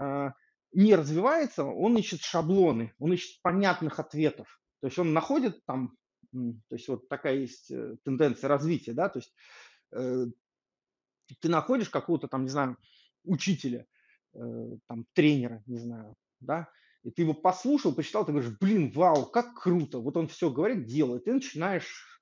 [0.00, 0.30] э,
[0.72, 4.60] не развивается, он ищет шаблоны, он ищет понятных ответов.
[4.80, 5.94] То есть он находит там,
[6.32, 9.34] то есть вот такая есть э, тенденция развития, да, то есть
[9.92, 10.26] э,
[11.40, 12.76] ты находишь какого-то там, не знаю,
[13.24, 13.86] учителя,
[14.34, 14.38] э,
[14.88, 16.68] там, тренера, не знаю, да,
[17.02, 20.86] и ты его послушал, почитал, ты говоришь, блин, вау, как круто, вот он все говорит,
[20.86, 22.20] делает, ты начинаешь,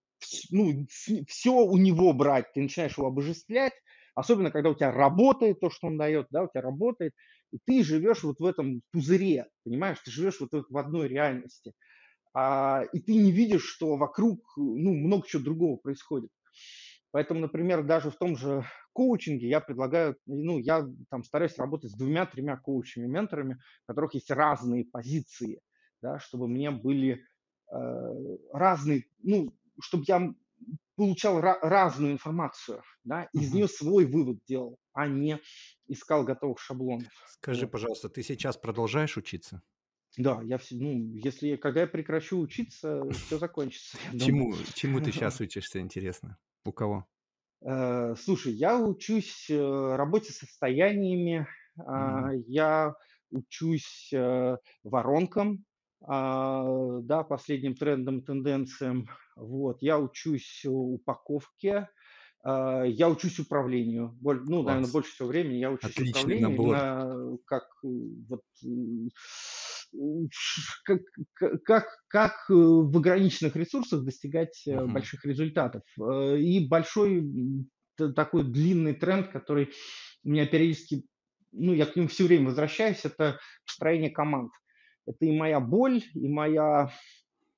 [0.50, 0.86] ну,
[1.28, 3.74] все у него брать, ты начинаешь его обожествлять,
[4.14, 7.14] особенно когда у тебя работает то, что он дает, да, у тебя работает,
[7.52, 11.72] и ты живешь вот в этом пузыре, понимаешь, ты живешь вот в одной реальности,
[12.32, 16.30] а, и ты не видишь, что вокруг, ну, много чего другого происходит.
[17.12, 21.96] Поэтому, например, даже в том же коучинге я предлагаю, ну, я там стараюсь работать с
[21.96, 25.60] двумя-тремя коучами, менторами, у которых есть разные позиции,
[26.02, 27.24] да, чтобы мне были
[27.72, 30.32] э, разные, ну, чтобы я
[30.96, 35.40] получал ra- разную информацию, да, из нее свой вывод делал, а не
[35.88, 37.10] искал готовых шаблонов.
[37.26, 37.72] Скажи, вот.
[37.72, 39.62] пожалуйста, ты сейчас продолжаешь учиться?
[40.18, 43.96] Да, я все, ну, если когда я прекращу учиться, все закончится.
[44.18, 46.38] Чему, чему ты сейчас учишься, интересно?
[46.70, 47.04] У кого?
[47.66, 52.44] Э, слушай, я учусь э, работе с состояниями, mm-hmm.
[52.46, 52.94] я
[53.32, 55.64] учусь э, воронкам,
[56.02, 59.08] а, да, последним трендам, тенденциям.
[59.34, 61.88] Вот, я учусь упаковке,
[62.44, 64.16] а, я учусь управлению.
[64.22, 64.66] Ну, Класс.
[64.66, 67.40] наверное, больше всего времени я учусь Отличный управлению, набор.
[67.46, 68.42] как вот
[70.84, 71.00] как,
[71.64, 74.86] как, как в ограниченных ресурсах достигать uh-huh.
[74.86, 75.82] больших результатов.
[76.00, 77.24] Э, и большой
[78.14, 79.70] такой длинный тренд, который
[80.24, 81.04] у меня периодически,
[81.52, 84.52] ну, я к нему все время возвращаюсь, это построение команд.
[85.06, 86.90] Это и моя боль, и моя,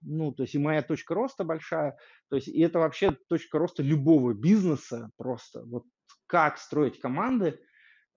[0.01, 1.97] ну, то есть и моя точка роста большая,
[2.29, 5.63] то есть и это вообще точка роста любого бизнеса просто.
[5.65, 5.85] Вот
[6.27, 7.61] как строить команды,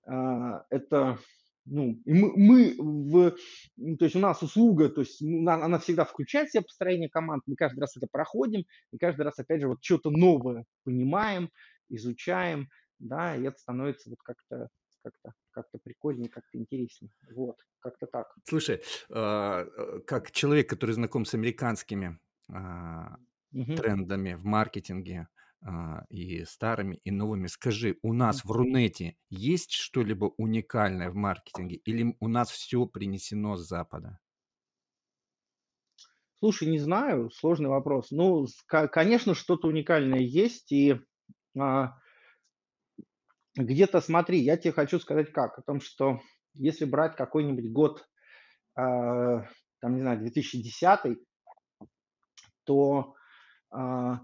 [0.05, 1.17] это
[1.65, 3.31] ну, и мы, мы в,
[3.97, 7.43] то есть у нас услуга, то есть она, она всегда включает в себя построение команд,
[7.47, 11.49] мы каждый раз это проходим, и каждый раз, опять же, вот что-то новое понимаем,
[11.89, 14.69] изучаем, да, и это становится вот как-то
[15.03, 17.11] как-то как-то прикольнее, как-то интереснее.
[17.33, 18.27] Вот, как-то так.
[18.43, 23.75] Слушай, а, э, как человек, который знаком с американскими угу.
[23.75, 25.27] трендами в маркетинге,
[26.09, 27.47] и старыми, и новыми.
[27.47, 33.55] Скажи, у нас в Рунете есть что-либо уникальное в маркетинге или у нас все принесено
[33.55, 34.19] с Запада?
[36.39, 38.11] Слушай, не знаю, сложный вопрос.
[38.11, 40.99] Ну, конечно, что-то уникальное есть, и
[41.57, 41.97] а,
[43.55, 46.19] где-то, смотри, я тебе хочу сказать как, о том, что
[46.53, 48.07] если брать какой-нибудь год,
[48.75, 49.47] а,
[49.79, 51.17] там, не знаю, 2010,
[52.65, 53.15] то
[53.71, 54.19] а,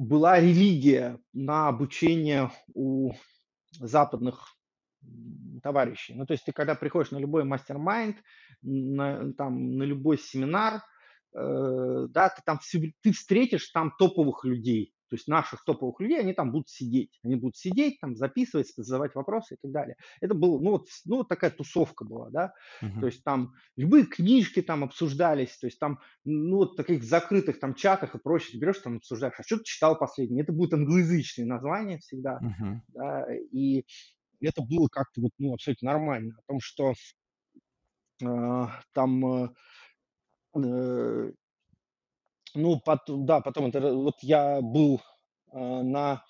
[0.00, 3.12] была религия на обучение у
[3.72, 4.56] западных
[5.62, 6.14] товарищей.
[6.14, 8.16] Ну, то есть ты когда приходишь на любой мастер-майнд,
[8.62, 10.82] на, там, на любой семинар,
[11.34, 12.60] э, да, ты там
[13.02, 17.18] ты встретишь там топовых людей, то есть наших топовых людей, они там будут сидеть.
[17.24, 19.96] Они будут сидеть, там записывать, задавать вопросы и так далее.
[20.20, 22.54] Это было, ну вот, ну, вот такая тусовка была, да.
[22.80, 23.00] Uh-huh.
[23.00, 27.74] То есть там любые книжки там обсуждались, то есть там, ну вот таких закрытых там
[27.74, 30.44] чатах и прочее, берешь там обсуждаешь, а что ты читал последнее?
[30.44, 32.76] Это будет англоязычные названия всегда, uh-huh.
[32.94, 33.84] да, и
[34.40, 36.34] это было как-то вот, ну, абсолютно нормально.
[36.38, 36.94] О том, что
[38.22, 39.48] э, там э,
[40.54, 41.32] э
[42.54, 45.00] ну, потом, да, потом это, вот я был
[45.52, 46.24] э, на,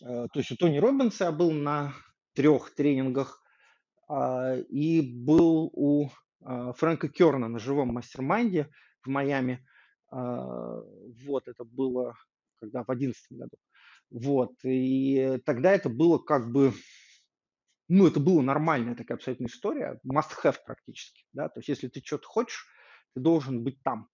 [0.00, 1.94] э, то есть у Тони Робинса я был на
[2.34, 3.42] трех тренингах
[4.08, 8.70] э, и был у э, Фрэнка Керна на живом mastermind е
[9.02, 9.66] в Майами.
[10.12, 10.16] Э,
[11.26, 12.14] вот, это было
[12.60, 13.56] когда в одиннадцатом году.
[14.10, 16.72] Вот, и тогда это было как бы,
[17.88, 22.26] ну, это была нормальная такая абсолютно история, must-have практически, да, то есть если ты что-то
[22.26, 22.66] хочешь,
[23.14, 24.08] ты должен быть там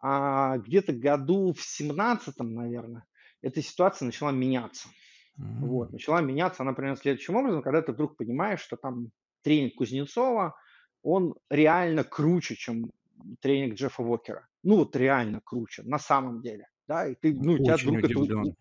[0.00, 3.04] а где-то году в семнадцатом, наверное,
[3.42, 4.88] эта ситуация начала меняться.
[5.38, 5.60] Mm-hmm.
[5.60, 9.10] Вот, начала меняться она примерно следующим образом, когда ты вдруг понимаешь, что там
[9.42, 10.54] тренинг Кузнецова,
[11.02, 12.90] он реально круче, чем
[13.40, 14.46] тренинг Джеффа Уокера.
[14.62, 16.66] Ну вот реально круче, на самом деле.
[16.86, 18.54] Да, и ты, ну, тебя вдруг это,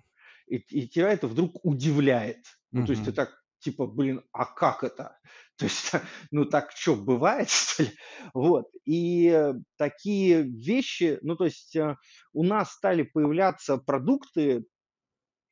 [0.47, 2.45] и, и тебя это вдруг удивляет.
[2.71, 5.17] Ну, то есть ты так типа, блин, а как это?
[5.57, 5.91] То есть,
[6.31, 7.89] ну так что, бывает, что ли?
[8.33, 8.65] Вот.
[8.85, 11.95] И такие вещи, ну то есть э,
[12.33, 14.65] у нас стали появляться продукты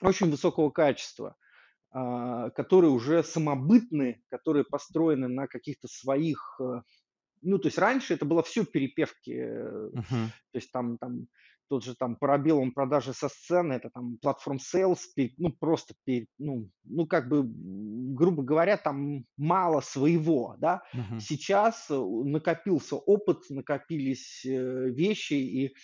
[0.01, 1.35] очень высокого качества,
[1.91, 6.81] а, которые уже самобытны, которые построены на каких-то своих э,
[7.41, 10.01] ну, то есть раньше это было все перепевки, uh-huh.
[10.01, 11.27] то есть там, там
[11.69, 14.99] тот же там пробелом продажи со сцены, это там платформ sales,
[15.37, 15.93] ну просто,
[16.37, 20.81] ну, ну как бы, грубо говоря, там мало своего, да.
[20.93, 21.19] Uh-huh.
[21.19, 25.75] Сейчас э, накопился опыт, накопились э, вещи, и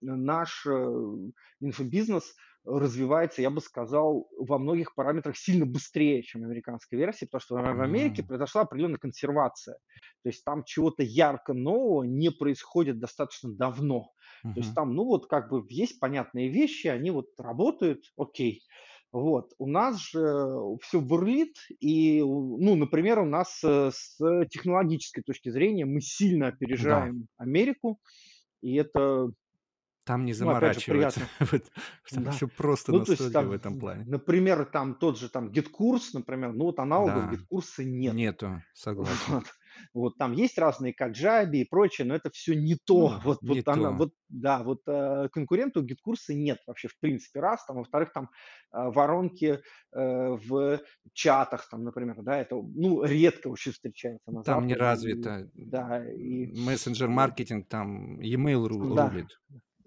[0.00, 1.14] наш э,
[1.60, 2.34] инфобизнес
[2.64, 7.80] развивается, я бы сказал, во многих параметрах сильно быстрее, чем американская версия, потому что в
[7.82, 9.78] Америке произошла определенная консервация.
[10.22, 14.10] То есть там чего-то ярко нового не происходит достаточно давно.
[14.44, 14.54] Uh-huh.
[14.54, 18.62] То есть там, ну вот как бы есть понятные вещи, они вот работают, окей.
[19.10, 20.20] Вот, у нас же
[20.82, 24.18] все бурлит, и, ну, например, у нас э, с
[24.50, 27.26] технологической точки зрения мы сильно опережаем да.
[27.38, 27.98] Америку,
[28.60, 29.30] и это
[30.08, 31.20] Там не Ну, опять же, заморачиваются.
[31.20, 31.28] приятно.
[31.52, 31.64] Вот
[32.14, 32.30] там Да.
[32.30, 34.04] всё просто Ну, то есть настолько в там, этом плане.
[34.06, 38.14] например, там тот же там GetCourse, например, ну вот аналогов Да, GetCourse а нет.
[38.14, 39.34] нету, согласен.
[39.34, 39.44] Вот.
[39.94, 43.10] Вот там есть разные Kajabi и прочее, но это все не то.
[43.10, 43.96] Ну, Вот не вот она то.
[43.98, 47.64] вот да, вот, э, конкурента у GetCourse а нет вообще в принципе, раз.
[47.66, 48.30] Там, во-вторых, там,
[48.70, 49.60] а, воронки,
[49.92, 50.80] э, в
[51.12, 55.50] чатах там, например, да, это, ну, редко очень встречается на Там не развито.
[55.54, 59.08] да, и Мессенджер-маркетинг, там e-mail ру да.
[59.10, 59.38] рулит.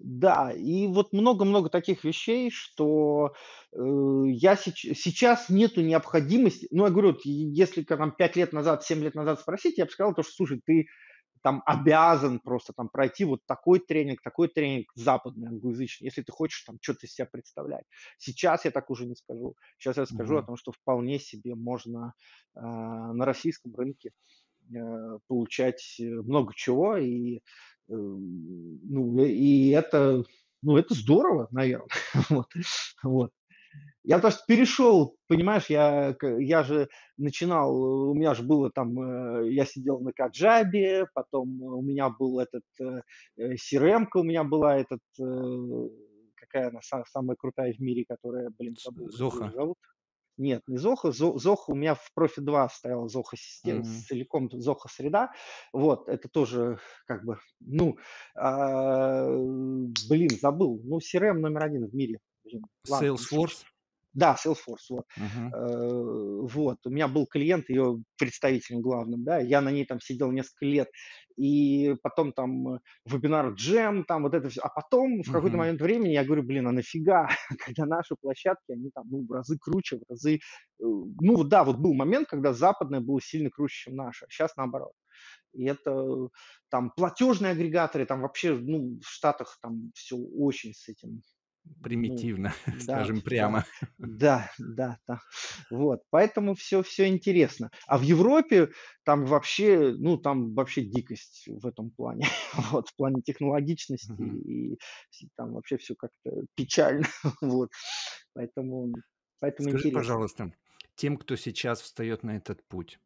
[0.04, 3.34] Да, и вот много-много таких вещей, что,
[3.72, 3.78] э,
[4.26, 6.66] я сеч сейчас нету необходимости.
[6.72, 9.90] Ну, я говорю, вот если там 5 лет назад, 7 лет назад спросить, я бы
[9.92, 10.86] сказал то, что слушай, ты
[11.42, 16.62] там обязан просто там пройти вот такой тренинг, такой тренинг западный, англоязычный, если ты хочешь
[16.64, 17.84] там чё-то из себя представлять.
[18.18, 19.56] Сейчас я так уже не скажу.
[19.78, 20.44] Сейчас я скажу о Мгм.
[20.44, 22.14] том, что вполне себе можно,
[22.54, 24.12] а, на российском рынке,
[24.74, 26.96] э, получать, э, много чего.
[26.96, 27.40] И, э,
[27.96, 30.24] ну, и это,
[30.62, 31.86] ну, это здорово, наверно.
[32.30, 32.46] Вот.
[33.02, 33.30] Вот.
[34.04, 39.64] Я просто перешел, понимаешь, я я же начинал, у меня же было там, э, я
[39.64, 43.02] сидел на Kajabi, потом у меня был этот, э,
[43.36, 45.88] э, CRM-ка у меня была, этот, э,
[46.34, 49.52] какая она са самая крутая в мире, которая, блин, забыл, Zoho?
[49.52, 49.78] зовут.
[50.38, 51.12] Нет, не Zoho.
[51.12, 53.94] Зо Zoho у меня в профи 2 стояла Zoho система, Мгм.
[54.08, 55.30] целиком Zoho среда.
[55.72, 57.96] Вот, это тоже как бы, ну,
[58.34, 59.26] а,
[60.08, 60.80] блин, забыл.
[60.84, 62.18] Ну, CRM номер 1 в мире.
[62.44, 63.06] Блин, ладно.
[63.06, 63.64] Salesforce?
[64.14, 65.06] Да, Salesforce, вот.
[65.54, 65.58] Э,
[66.42, 70.66] вот, у меня был клиент, её представителем главным, да, я на ней там сидел несколько
[70.66, 70.88] лет,
[71.36, 74.60] и потом там вебинар Jam, там вот это всё.
[74.62, 75.58] А потом в какой-то Мгм.
[75.58, 77.28] момент времени я говорю: "Блин, а нафига?"
[77.74, 80.38] Когда наши площадки, они там, ну, в разы круче, в разы, э,
[80.80, 84.92] ну да, вот был момент, когда западное было сильно круче, чем наше, щас наоборот.
[85.54, 86.28] И это
[86.70, 91.22] там платежные агрегаторы, там вообще, ну, в Штатах там всё очень с этим,
[91.82, 93.64] Примитивно, да, скажем да, прямо.
[93.98, 95.20] да, да, да.
[95.70, 97.70] Вот, поэтому всё всё интересно.
[97.86, 98.70] А в Европе
[99.04, 102.26] там вообще, ну, там вообще дикость в этом плане.
[102.72, 104.38] Вот, в плане технологичности, Мгм.
[104.44, 104.78] и
[105.10, 107.06] вс там вообще всё как-то печально.
[107.42, 107.70] Вот,
[108.34, 109.02] поэтому
[109.40, 109.92] поэтому Скажи, интересно.
[109.92, 110.52] пожалуйста,
[110.94, 112.98] тем, кто сейчас встаёт на этот путь,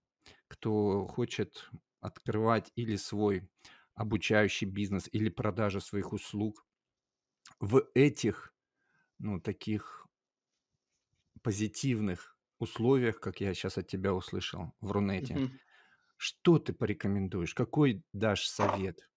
[0.48, 3.50] кто хочет открывать или свой
[3.94, 6.66] обучающий бизнес, или продажу своих услуг
[7.60, 8.54] в этих,
[9.18, 10.06] ну, таких
[11.42, 15.58] позитивных условиях, как я щас от тебя услышал, в Рунете, Мгм.
[16.16, 17.54] что ты порекомендуешь?
[17.54, 19.08] Какой дашь совет?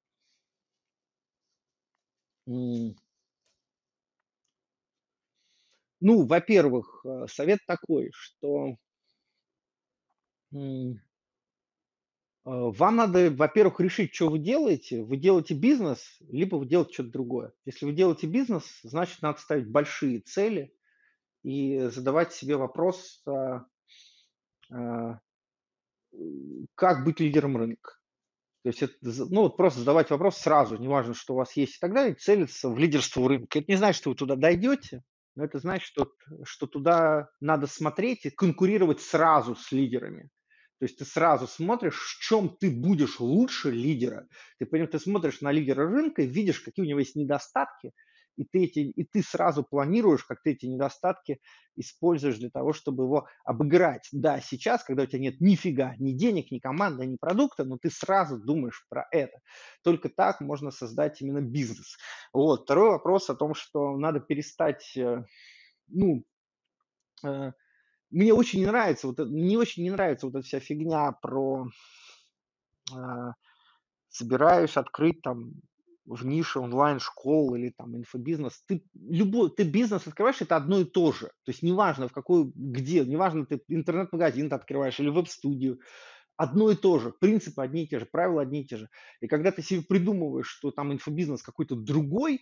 [6.02, 8.76] Ну, во-первых, э, совет такой, что
[12.50, 15.04] вам надо, во-первых, решить, чё вы делаете.
[15.04, 17.54] Вы делаете бизнес, либо вы делаете чё-то другое.
[17.66, 20.74] Если вы делаете бизнес, значит, надо ставить большие цели
[21.44, 23.24] и задавать себе вопрос,
[24.72, 25.20] м,
[26.76, 27.94] как быть лидером рынка.
[28.64, 31.80] То есть это ну, вот просто задавать вопрос сразу, неважно, что у вас есть и
[31.82, 33.60] так далее, целиться в лидерство рынка.
[33.60, 35.04] Это не значит, что вы туда дойдете,
[35.36, 36.12] но это значит, что
[36.44, 40.30] что туда надо смотреть и конкурировать сразу с лидерами.
[40.80, 44.28] То есть ты сразу смотришь, в чём ты будешь лучше лидера.
[44.60, 47.92] Ты поним ты смотришь на лидера рынка и видишь, какие у него есть недостатки,
[48.38, 51.40] и ты эти и ты сразу планируешь, как ты эти недостатки
[51.76, 54.08] используешь для того, чтобы его обыграть.
[54.14, 57.78] Да, сейчас, когда у тя нет ни фига, ни денег, ни команды, ни продукта, но
[57.78, 59.40] ты сразу думаешь про это.
[59.84, 61.98] Только так можно создать именно бизнес.
[62.32, 62.64] Вот.
[62.64, 65.26] Второй вопрос о том, что надо перестать, э,
[65.90, 66.24] ну,
[67.26, 67.52] э,
[68.12, 71.68] мне очень не нравится вот эт мне очень не нравится вот эта вся фигня про,
[72.96, 73.34] а,
[74.10, 75.54] собираюсь открыть там
[76.06, 78.64] в нише онлайн-школу или там инфобизнес.
[78.68, 81.28] Ты любой ты бизнес открываешь- это одно и то же.
[81.46, 85.80] То есть неважно, в какой где, неважно, ты интернет-магазин ты открываешь или веб-студию-
[86.38, 88.90] одно и то же, принципы одни и те же, правила одни и те же.
[89.22, 92.42] И когда ты себе придумываешь, что там инфобизнес какой-то другой,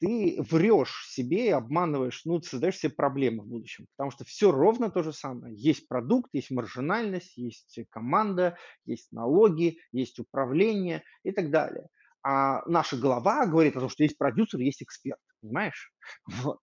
[0.00, 3.86] ты врёшь себе и обманываешь, ну, ты создаёшь себе проблемы в будущем.
[3.96, 5.54] Потому что всё ровно то же самое.
[5.56, 11.88] Есть продукт, есть маржинальность, есть команда, есть налоги, есть управление и так далее.
[12.22, 15.92] А наша голова говорит о том, что есть продюсер, есть эксперт, понимаешь?
[16.44, 16.58] Вот.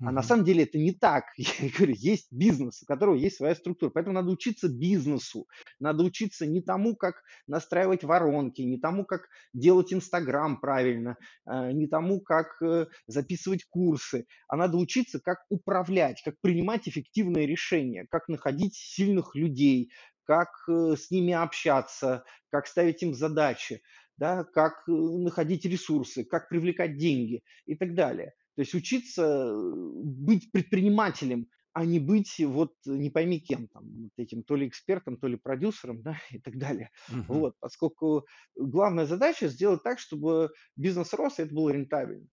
[0.00, 1.24] А на самом деле это не так.
[1.36, 5.48] Я говорю, есть бизнес, у которого есть своя структура, поэтому надо учиться бизнесу.
[5.80, 9.22] Надо учиться не тому, как настраивать воронки, не тому, как
[9.52, 16.22] делать "Инстаграм" правильно, а, не тому, как, э, записывать курсы, а надо учиться, как управлять,
[16.24, 19.90] как принимать эффективные решения, как находить сильных людей,
[20.24, 23.82] как, э, с ними общаться, как ставить им задачи.
[24.16, 28.34] да, как э, находить ресурсы, как привлекать деньги и так далее.
[28.58, 34.10] То есть учиться э, быть предпринимателем, а не быть вот не пойми кем там, вот
[34.16, 36.90] этим то ли экспертом, то ли продюсером, да, и так далее.
[37.08, 37.24] Uh-huh.
[37.28, 42.26] Вот, поскольку главная задача сделать так, чтобы бизнес рос, и это было рентабельно.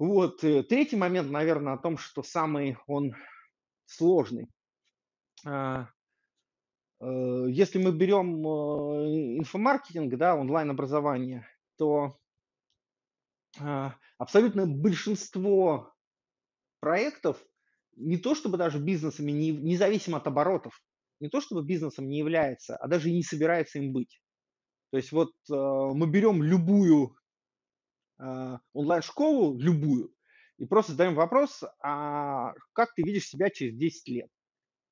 [0.00, 3.14] Вот, э, третий момент, наверное, о том, что самый он
[3.84, 4.48] сложный.
[5.44, 5.88] А,
[6.98, 8.44] э, если мы берем
[9.38, 11.46] инфомаркетинг, да, онлайн-образование,
[11.78, 12.18] то
[14.18, 15.92] абсолютное большинство
[16.80, 17.42] проектов
[17.96, 20.80] не то чтобы даже бизнесами, не, независимо от оборотов,
[21.20, 24.20] не то чтобы бизнесом не является, а даже не собирается им быть.
[24.90, 27.16] То есть вот э, мы берем любую
[28.18, 30.14] э, онлайн-школу, любую,
[30.58, 34.30] и просто задаем вопрос, а как ты видишь себя через 10 лет?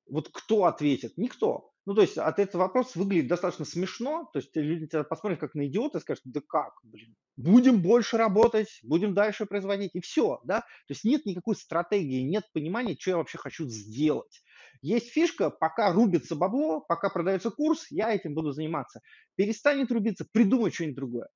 [0.07, 1.13] Вот кто ответит?
[1.17, 1.71] Никто.
[1.85, 5.53] Ну, то есть от этого вопрос выглядит достаточно смешно, то есть люди тебя посмотрят как
[5.53, 10.41] на идиота и скажут, да как, блин, будем больше работать, будем дальше производить, и все,
[10.45, 14.43] да, то есть нет никакой стратегии, нет понимания, что я вообще хочу сделать.
[14.81, 19.01] Есть фишка, пока рубится бабло, пока продается курс, я этим буду заниматься.
[19.35, 21.29] Перестанет рубиться, придумай что-нибудь другое.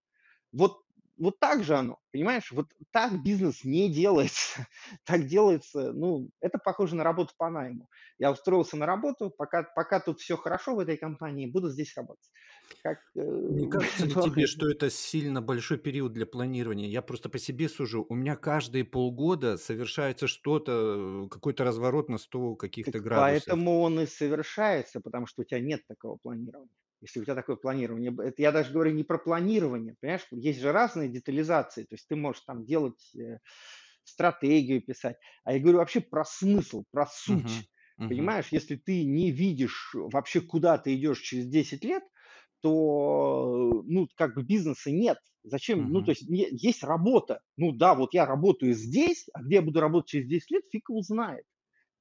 [0.52, 0.82] Вот
[1.20, 2.52] вот так же оно, понимаешь?
[2.52, 4.66] Вот так бизнес не делается.
[5.06, 7.88] так делается, ну, это похоже на работу по найму.
[8.18, 12.30] Я устроился на работу, пока, пока тут все хорошо в этой компании, буду здесь работать.
[12.84, 16.88] Как, э, не кажется ли тебе, что это сильно большой период для планирования?
[16.88, 18.06] Я просто по себе сужу.
[18.08, 23.46] У меня каждые полгода совершается что-то, какой-то разворот на 100 каких-то градусов.
[23.46, 26.70] Поэтому он и совершается, потому что у тебя нет такого планирования
[27.02, 28.16] если у тебя такое планирование.
[28.24, 30.26] Это я даже говорю не про планирование, понимаешь?
[30.32, 33.40] Есть же разные детализации, то есть ты можешь там делать э,
[34.04, 37.44] стратегию писать, а я говорю вообще про смысл, про суть.
[37.46, 38.10] Uh-huh, uh-huh.
[38.10, 42.04] Понимаешь, если ты не видишь вообще, куда ты идешь через 10 лет,
[42.62, 45.18] то, ну, как бы бизнеса нет.
[45.44, 45.80] Зачем?
[45.80, 45.90] Uh-huh.
[45.90, 47.42] Ну, то есть есть работа.
[47.56, 50.90] Ну, да, вот я работаю здесь, а где я буду работать через 10 лет, фиг
[50.90, 51.46] его знает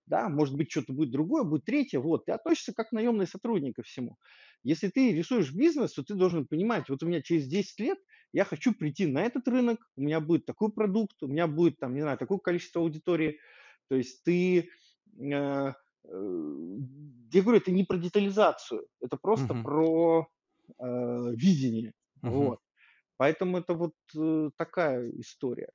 [0.09, 3.83] да, может быть, что-то будет другое, будет третье, вот, ты относишься как наемный сотрудник ко
[3.83, 4.17] всему.
[4.65, 7.99] Если ты рисуешь бизнес, то ты должен понимать, вот у меня через 10 лет
[8.33, 11.95] я хочу прийти на этот рынок, у меня будет такой продукт, у меня будет, там,
[11.95, 13.39] не знаю, такое количество аудитории,
[13.89, 14.65] то есть ты, э,
[15.23, 15.73] э,
[17.33, 19.63] я говорю, это не про детализацию, это просто uh-huh.
[19.63, 20.29] про
[20.79, 21.93] э, видение,
[22.23, 22.31] uh-huh.
[22.31, 22.61] вот.
[23.17, 25.71] Поэтому это вот э, такая история.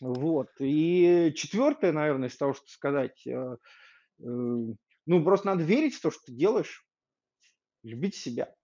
[0.00, 0.48] Вот.
[0.60, 3.56] И четвертое, наверное, из того, что сказать, э, э,
[4.22, 6.86] ну, просто надо верить в то, что ты делаешь,
[7.82, 8.54] любить себя.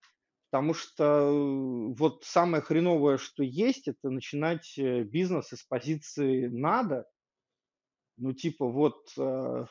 [0.49, 7.05] Потому что э, вот самое хреновое, что есть, это начинать бизнес из позиции «надо».
[8.19, 9.67] Ну, типа, вот, ну,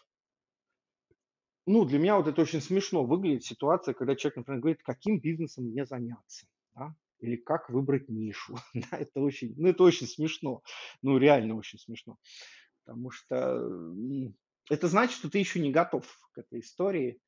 [1.67, 5.85] для меня вот это очень смешно выглядит ситуация, когда человек, например, говорит, каким бизнесом мне
[5.85, 6.47] заняться.
[6.77, 6.95] Да?
[7.21, 8.57] Или как выбрать нишу.
[8.75, 10.63] да, это очень, ну, это очень смешно.
[11.03, 12.19] Ну, реально очень смешно.
[12.85, 13.95] Потому что
[14.71, 17.21] это значит, что ты еще не готов к этой истории,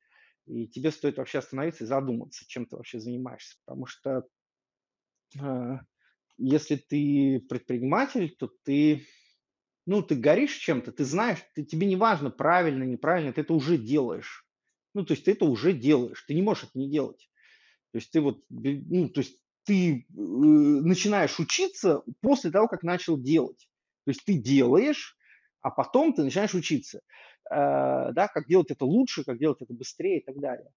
[0.45, 3.57] и тебе стоит вообще остановиться и задуматься, чем ты вообще занимаешься.
[3.65, 4.27] Потому что
[5.39, 5.77] э,
[6.37, 9.05] если ты предприниматель, то ты,
[9.85, 13.77] ну, ты горишь чем-то, ты знаешь, ты, тебе не важно, правильно, неправильно, ты это уже
[13.77, 14.45] делаешь.
[14.95, 17.29] Ну, то есть ты это уже делаешь, ты не можешь это не делать.
[17.91, 23.19] То есть ты вот, ну, то есть ты э, начинаешь учиться после того, как начал
[23.19, 23.69] делать.
[24.05, 25.15] То есть ты делаешь,
[25.61, 27.01] а потом ты начинаешь учиться, э,
[27.51, 30.71] да, как делать это лучше, как делать это быстрее и так далее.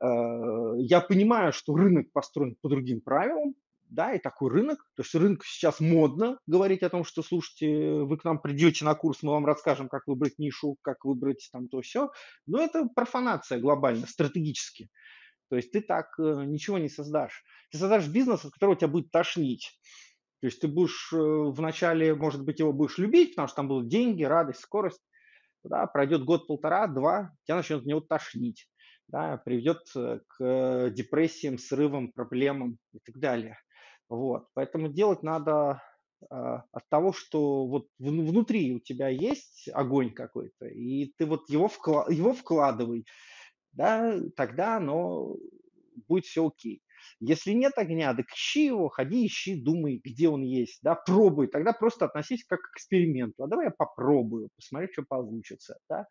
[0.00, 3.56] Э, я понимаю, что рынок построен по другим правилам,
[3.88, 4.78] да, и такой рынок.
[4.94, 8.94] То есть рынок сейчас модно говорить о том, что, слушайте, вы к нам придете на
[8.94, 12.10] курс, мы вам расскажем, как выбрать нишу, как выбрать там то все.
[12.46, 14.88] Но это профанация глобально, стратегически.
[15.48, 17.44] То есть ты так э, ничего не создашь.
[17.70, 19.78] Ты создашь бизнес, от которого тебя будет тошнить.
[20.40, 23.88] То есть ты будешь э, вначале, может быть, его будешь любить, потому что там будут
[23.88, 25.00] деньги, радость, скорость.
[25.64, 28.68] Да, пройдет год-полтора, два, тебя начнет от него тошнить.
[29.08, 33.58] Да, приведет э, к депрессиям, срывам, проблемам и так далее.
[34.08, 34.46] Вот.
[34.54, 35.82] Поэтому делать надо
[36.22, 41.68] э, от того, что вот внутри у тебя есть огонь какой-то, и ты вот его,
[41.68, 43.06] вкла- его вкладывай
[43.76, 45.36] да, тогда оно
[46.08, 46.82] будет все окей.
[47.20, 51.72] Если нет огня, так ищи его, ходи, ищи, думай, где он есть, да, пробуй, тогда
[51.72, 53.44] просто относись как к эксперименту.
[53.44, 56.06] А давай я попробую, посмотрю, что получится, да.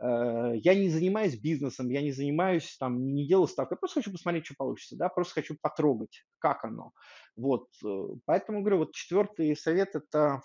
[0.00, 4.12] Э, я не занимаюсь бизнесом, я не занимаюсь, там, не делаю ставку, я просто хочу
[4.12, 6.92] посмотреть, что получится, да, просто хочу потрогать, как оно.
[7.36, 10.42] Вот, э, поэтому говорю, вот четвертый совет– это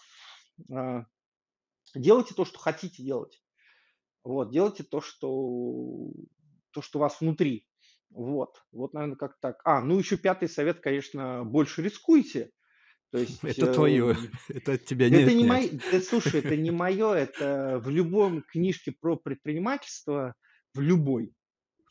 [0.72, 1.03] э,
[1.95, 3.41] делайте то, что хотите делать.
[4.23, 6.11] Вот, делайте то, что
[6.78, 7.66] то, что у вас внутри.
[8.12, 9.60] Вот, вот, наверное, как так.
[9.66, 12.52] А, ну еще пятый совет, конечно, больше рискуйте.
[13.12, 15.22] То есть, это твое, э, это от тебя нет.
[15.22, 20.36] Это не мое, э, слушай, это не мое, это в любом книжке про предпринимательство,
[20.76, 21.34] в любой,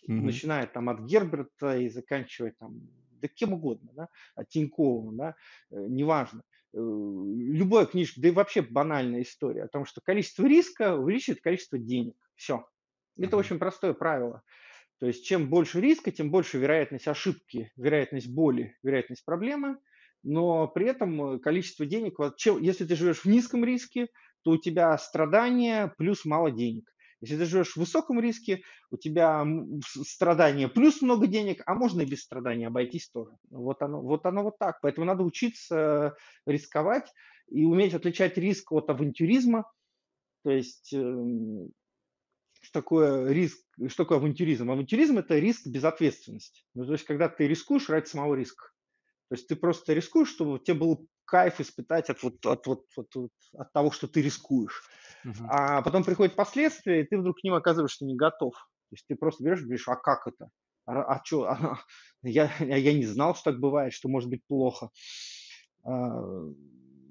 [0.07, 0.13] угу.
[0.13, 2.81] начиная там от Герберта и заканчивая там,
[3.21, 5.35] да кем угодно, да, от Тинькова, да,
[5.71, 6.43] э, неважно.
[6.73, 12.17] Любая книжка, да и вообще банальная история о том, что количество риска увеличивает количество денег.
[12.35, 12.69] Все.
[13.19, 14.43] Это очень простое правило.
[14.99, 19.79] То есть чем больше риска, тем больше вероятность ошибки, вероятность боли, вероятность проблемы,
[20.23, 24.09] но при этом количество денег, чем, если ты живешь в низком риске,
[24.43, 26.91] то у тебя страдания плюс мало денег.
[27.21, 29.47] Если ты живешь в высоком риске, у тебя
[30.05, 33.31] страдания плюс много денег, а можно и без страданий обойтись тоже.
[33.51, 34.81] Вот оно, вот оно вот так.
[34.83, 36.17] Поэтому надо учиться
[36.47, 37.11] рисковать
[37.49, 39.71] и уметь отличать риск от авантюризма.
[40.45, 41.71] То есть эм,
[42.67, 44.69] что такое риск, что такое авантюризм?
[44.69, 46.65] Авантюризм– это риск безответственности.
[46.75, 48.71] Ну, то есть, когда ты рискуешь ради самого риска.
[49.29, 53.15] То есть ты просто рискуешь, чтобы тебе был кайф испытать от, вот, от, вот, вот,
[53.15, 54.83] вот, от того, что ты рискуешь.
[55.25, 55.47] Uh-huh.
[55.49, 58.55] А потом приходят последствия, и ты вдруг к ним оказываешься не готов.
[58.55, 60.51] То есть ты просто берешь и говоришь, а как это?
[60.87, 61.45] А, а что?
[61.45, 61.79] А,
[62.23, 64.91] я, я не знал, что так бывает, что может быть плохо.
[65.85, 66.21] А,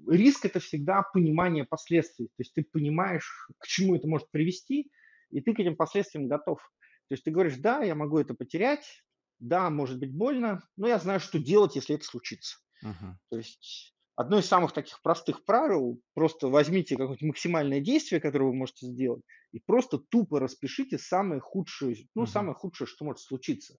[0.06, 2.26] риск– это всегда понимание последствий.
[2.26, 4.90] То есть ты понимаешь, к чему это может привести–
[5.30, 6.58] и ты к этим последствиям готов.
[7.08, 9.04] То есть ты говоришь, да, я могу это потерять,
[9.38, 12.58] да, может быть больно, но я знаю, что делать, если это случится.
[12.84, 13.14] Uh-huh.
[13.30, 18.54] То есть одно из самых таких простых правил, просто возьмите какое-нибудь максимальное действие, которое вы
[18.54, 19.22] можете сделать,
[19.52, 22.26] и просто тупо распишите самое худшее, ну, uh-huh.
[22.26, 23.76] самое худшее, что может случиться.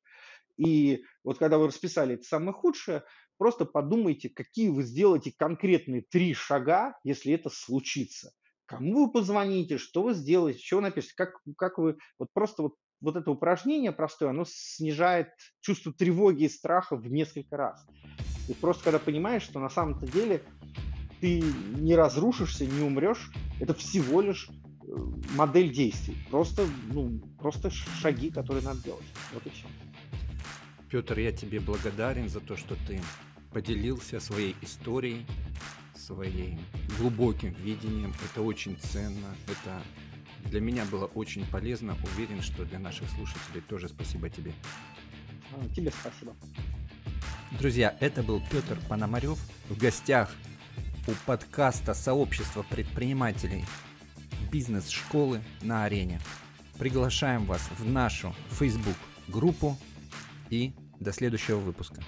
[0.57, 3.03] И вот когда вы расписали это самое худшее,
[3.37, 8.31] просто подумайте, какие вы сделаете конкретные три шага, если это случится
[8.67, 12.75] кому вы позвоните, что вы сделаете, что вы напишете, как, как вы, вот просто вот,
[13.01, 15.29] вот это упражнение простое, оно снижает
[15.61, 17.83] чувство тревоги и страха в несколько раз.
[18.47, 20.43] И просто когда понимаешь, что на самом-то деле
[21.21, 21.41] ты
[21.77, 24.95] не разрушишься, не умрешь, это всего лишь э,
[25.35, 29.05] модель действий, просто, ну, просто шаги, которые надо делать.
[29.33, 29.65] Вот и все.
[30.89, 33.01] Петр, я тебе благодарен за то, что ты
[33.51, 35.25] поделился своей историей,
[36.07, 36.59] своим
[36.97, 38.13] глубоким видением.
[38.23, 39.35] Это очень ценно.
[39.47, 39.81] Это
[40.49, 41.97] для меня было очень полезно.
[42.15, 44.53] Уверен, что для наших слушателей тоже спасибо тебе.
[45.51, 46.33] А, тебе спасибо.
[47.59, 49.37] Друзья, это был Петр Пономарев
[49.69, 50.33] в гостях
[51.07, 53.65] у подкаста сообщества предпринимателей
[54.51, 56.21] бизнес-школы на арене.
[56.77, 58.95] Приглашаем вас в нашу Facebook
[59.27, 59.77] группу
[60.49, 62.01] и до следующего выпуска.